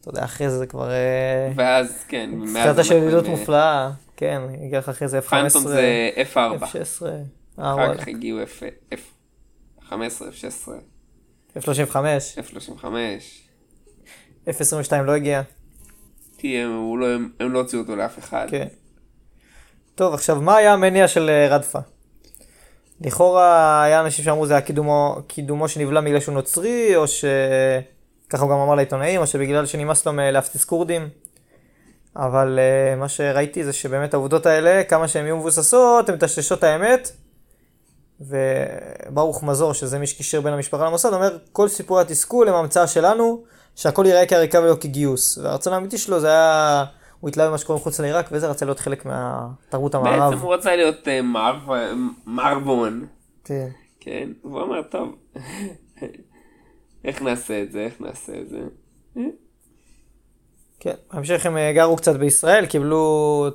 אתה 0.00 0.08
יודע, 0.08 0.24
אחרי 0.24 0.50
זה 0.50 0.58
זה 0.58 0.66
כבר... 0.66 0.90
אה, 0.90 1.52
ואז 1.56 2.04
כן 2.08 2.30
סרטה 2.52 2.84
של 2.84 2.94
ידידות 2.96 3.24
אה, 3.24 3.30
מופלאה, 3.30 3.90
כן, 4.20 4.42
הגיע 4.64 4.78
לך 4.78 4.88
אחרי 4.88 5.08
זה 5.08 5.18
F-15, 5.18 5.22
פנטום 5.30 5.68
זה 5.68 6.10
F4 6.34 6.36
F-16, 6.36 7.06
אה 7.58 7.74
אחר 7.74 7.94
כך 7.94 8.08
הגיעו 8.08 8.38
F- 8.42 8.94
F15, 9.84 9.92
F16, 9.92 10.70
F-35, 11.56 11.94
F35. 12.36 12.84
F-22 14.46 14.96
לא 15.04 15.12
הגיע, 15.12 15.42
הוא 16.42 16.98
לא, 16.98 17.06
הם, 17.40 17.52
לא 17.52 17.58
הוציאו 17.58 17.82
אותו 17.82 17.96
לאף 17.96 18.18
אחד. 18.18 18.46
כן. 18.50 18.68
טוב, 19.94 20.14
עכשיו, 20.14 20.40
מה 20.40 20.56
היה 20.56 20.72
המניע 20.72 21.08
של 21.08 21.30
אה, 21.30 21.48
רדפה? 21.56 21.78
לכאורה 23.00 23.82
היה 23.82 24.00
אנשים 24.00 24.24
שאמרו 24.24 24.46
זה 24.46 24.54
היה 24.54 24.60
קידומו, 24.60 25.16
קידומו 25.26 25.68
שנבלע 25.68 26.00
בגלל 26.00 26.20
שהוא 26.20 26.34
נוצרי, 26.34 26.96
או 26.96 27.08
ש... 27.08 27.24
ככה 28.30 28.42
הוא 28.42 28.50
גם 28.50 28.56
אמר 28.56 28.74
לעיתונאים, 28.74 29.20
או 29.20 29.26
שבגלל 29.26 29.66
שנמאס 29.66 30.06
לו 30.06 30.12
מלהפציץ 30.12 30.64
כורדים. 30.64 31.08
אבל 32.16 32.58
uh, 32.58 32.98
מה 32.98 33.08
שראיתי 33.08 33.64
זה 33.64 33.72
שבאמת 33.72 34.14
העובדות 34.14 34.46
האלה, 34.46 34.84
כמה 34.84 35.08
שהן 35.08 35.24
יהיו 35.24 35.36
מבוססות, 35.36 36.08
הן 36.08 36.14
מטשטשות 36.14 36.64
האמת. 36.64 37.12
וברוך 38.20 39.42
מזור, 39.42 39.74
שזה 39.74 39.98
מי 39.98 40.06
שקישר 40.06 40.40
בין 40.40 40.52
המשפחה 40.52 40.86
למוסד, 40.86 41.12
אומר, 41.12 41.38
כל 41.52 41.68
סיפורי 41.68 42.02
התסכול 42.02 42.48
הם 42.48 42.54
המצאה 42.54 42.86
שלנו, 42.86 43.44
שהכל 43.76 44.04
ייראה 44.06 44.26
כעריקה 44.26 44.60
ולא 44.60 44.76
כגיוס. 44.80 45.38
והרצון 45.38 45.72
האמיתי 45.72 45.98
שלו 45.98 46.20
זה 46.20 46.28
היה, 46.28 46.84
הוא 47.20 47.28
התלהב 47.28 47.48
במה 47.48 47.58
שקורה 47.58 47.78
מחוץ 47.78 48.00
לעיראק, 48.00 48.28
וזה 48.32 48.50
רצה 48.50 48.64
להיות 48.64 48.80
חלק 48.80 49.06
מהתרבות 49.06 49.94
המערב. 49.94 50.30
בעצם 50.30 50.42
הוא 50.42 50.54
רצה 50.54 50.76
להיות 50.76 51.06
uh, 51.06 51.22
מערב, 51.22 51.68
מערבון, 52.26 53.06
כן. 53.44 53.68
כן? 54.00 54.28
והוא 54.44 54.62
אמר, 54.62 54.82
טוב, 54.82 55.16
איך 57.04 57.22
נעשה 57.22 57.62
את 57.62 57.72
זה, 57.72 57.80
איך 57.80 58.00
נעשה 58.00 58.32
את 58.40 58.48
זה. 58.48 58.58
כן, 60.80 60.94
בהמשך 61.12 61.46
הם 61.46 61.56
אה, 61.56 61.72
גרו 61.72 61.96
קצת 61.96 62.16
בישראל, 62.16 62.66
קיבלו 62.66 63.46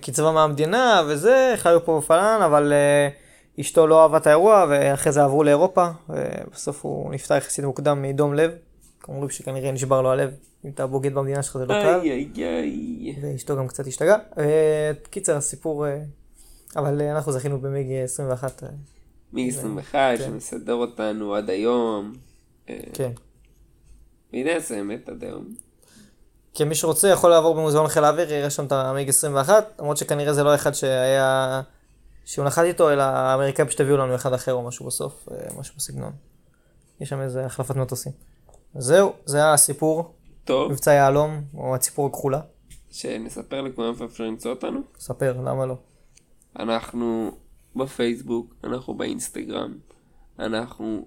קצבה 0.00 0.32
מהמדינה 0.32 1.02
וזה, 1.08 1.54
חיו 1.56 1.84
פה 1.84 1.98
בפלן, 1.98 2.40
אבל 2.44 2.72
uh, 2.72 3.60
אשתו 3.60 3.86
לא 3.86 4.02
אהבה 4.02 4.16
את 4.16 4.26
האירוע, 4.26 4.66
ואחרי 4.70 5.12
זה 5.12 5.24
עברו 5.24 5.44
לאירופה, 5.44 5.88
ובסוף 6.08 6.84
הוא 6.84 7.14
נפטר 7.14 7.36
יחסית 7.36 7.64
מוקדם 7.64 8.02
מדום 8.02 8.34
לב. 8.34 8.50
אומרים 9.08 9.30
שכנראה 9.30 9.72
נשבר 9.72 10.02
לו 10.02 10.10
הלב. 10.10 10.30
אם 10.64 10.70
אתה 10.70 10.86
בוגד 10.86 11.14
במדינה 11.14 11.42
שלך 11.42 11.58
זה 11.58 11.66
לא 11.66 11.74
קל. 11.74 12.00
איי 12.02 12.10
איי 12.10 12.44
איי. 12.44 13.16
ואשתו 13.22 13.56
גם 13.56 13.68
קצת 13.68 13.86
השתגעה. 13.86 14.18
אה, 14.38 14.90
קיצר, 15.10 15.36
הסיפור... 15.36 15.86
אבל 16.76 17.02
אנחנו 17.02 17.32
זכינו 17.32 17.60
במיג 17.60 17.92
21. 17.92 18.62
אה, 18.62 18.68
מ-21 19.32 19.92
כן. 19.92 20.16
שמסדר 20.18 20.74
אותנו 20.74 21.34
עד 21.34 21.50
היום. 21.50 22.12
כן. 22.92 23.10
והנה 24.32 24.56
הסיימת 24.56 25.08
עד 25.08 25.24
היום. 25.24 25.44
כי 26.54 26.64
מי 26.64 26.74
שרוצה 26.74 27.08
יכול 27.08 27.30
לעבור 27.30 27.54
במוזיאון 27.54 27.88
חיל 27.88 28.04
האוויר, 28.04 28.32
יראה 28.32 28.50
שם 28.50 28.66
את 28.66 28.72
המיג 28.72 29.08
21, 29.08 29.64
למרות 29.78 29.96
שכנראה 29.96 30.32
זה 30.32 30.44
לא 30.44 30.54
אחד 30.54 30.74
שהיה... 30.74 31.62
שהוא 32.24 32.44
נחת 32.44 32.64
איתו, 32.64 32.90
אלא 32.90 33.02
האמריקאים 33.02 33.68
פשוט 33.68 33.80
הביאו 33.80 33.96
לנו 33.96 34.14
אחד 34.14 34.32
אחר 34.32 34.52
או 34.52 34.62
משהו 34.62 34.86
בסוף, 34.86 35.28
אה, 35.32 35.58
משהו 35.58 35.74
בסגנון. 35.76 36.12
יש 37.00 37.08
שם 37.08 37.20
איזה 37.20 37.46
החלפת 37.46 37.76
מטוסים. 37.76 38.12
זהו, 38.74 39.12
זה 39.24 39.36
היה 39.36 39.52
הסיפור, 39.52 40.14
טוב, 40.44 40.72
מבצע 40.72 40.92
יהלום, 40.92 41.42
או 41.54 41.74
הציפור 41.74 42.06
הכחולה. 42.06 42.40
שנספר 42.90 43.60
לכולם 43.60 43.92
איפה 43.92 44.04
אפשר 44.04 44.24
למצוא 44.24 44.50
אותנו. 44.50 44.80
ספר, 44.98 45.40
למה 45.44 45.66
לא? 45.66 45.76
אנחנו 46.58 47.30
בפייסבוק, 47.76 48.54
אנחנו 48.64 48.94
באינסטגרם, 48.94 49.74
אנחנו 50.38 51.06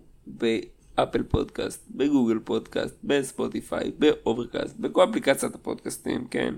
באפל 0.97 1.23
פודקאסט, 1.23 1.88
בגוגל 1.91 2.39
פודקאסט, 2.43 2.95
בספוטיפיי, 3.03 3.91
באוברקאסט, 3.99 4.75
בכל 4.79 5.03
אפליקציית 5.10 5.56
הפודקאסטים, 5.56 6.27
כן? 6.27 6.56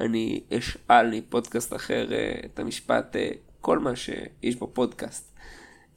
אני 0.00 0.40
אשאל 0.58 1.10
מפודקאסט 1.10 1.74
אחר 1.74 2.12
אה, 2.12 2.40
את 2.44 2.58
המשפט, 2.58 3.16
אה, 3.16 3.30
כל 3.60 3.78
מה 3.78 3.96
שיש 3.96 4.56
בפודקאסט 4.56 5.34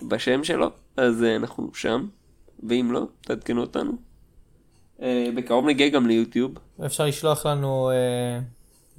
בשם 0.02 0.44
שלו, 0.44 0.70
אז 0.98 1.24
אה, 1.24 1.36
אנחנו 1.36 1.74
שם, 1.74 2.08
ואם 2.70 2.92
לא, 2.92 3.08
תעדכנו 3.22 3.62
אותנו. 3.62 3.92
בקרוב 5.36 5.66
נגיע 5.66 5.90
גם 5.90 6.08
ליוטיוב. 6.08 6.52
אפשר 6.86 7.06
לשלוח 7.06 7.46
לנו 7.46 7.92
אה, 7.92 8.40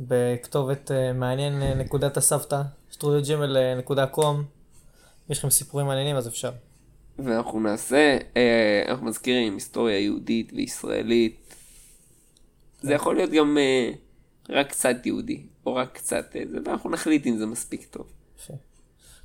בכתובת 0.01 0.91
אה, 0.91 1.13
מעניין 1.13 1.63
נקודת 1.63 2.17
הסבתא, 2.17 2.63
סטודיו.ג'ימל.קום. 2.93 4.45
יש 5.31 5.39
לכם 5.39 5.51
סיפורים 5.51 5.87
מעניינים 5.87 6.17
אז 6.17 6.29
אפשר. 6.29 6.51
ואנחנו 7.19 7.61
נעשה, 7.61 8.19
אה, 8.37 8.83
אנחנו 8.89 9.07
מזכירים 9.07 9.55
היסטוריה 9.55 9.99
יהודית 9.99 10.53
וישראלית. 10.55 11.55
זה 12.81 12.95
יכול 12.95 13.17
להיות 13.17 13.31
גם 13.31 13.59
אה, 13.59 13.91
רק 14.49 14.69
קצת 14.69 15.07
יהודי, 15.07 15.43
או 15.67 15.75
רק 15.75 15.93
קצת 15.93 16.37
אה, 16.37 16.43
זה, 16.51 16.59
ואנחנו 16.65 16.91
נחליט 16.91 17.27
אם 17.27 17.37
זה 17.37 17.47
מספיק 17.47 17.87
טוב. 17.91 18.07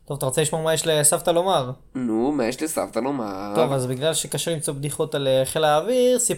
טוב, 0.06 0.18
אתה 0.18 0.26
רוצה 0.26 0.42
לשמוע 0.42 0.62
מה 0.62 0.74
יש 0.74 0.88
לסבתא 0.88 1.30
לומר? 1.30 1.72
נו, 1.96 2.32
מה 2.32 2.46
יש 2.46 2.64
לסבתא 2.64 3.00
לומר? 3.00 3.52
טוב, 3.56 3.72
אז 3.72 3.86
בגלל 3.86 4.14
שקשה 4.14 4.52
למצוא 4.52 4.74
בדיחות 4.74 5.16
על 5.16 5.28
אה, 5.28 5.46
חיל 5.46 5.64
האוויר, 5.64 6.20
סיפר 6.20 6.32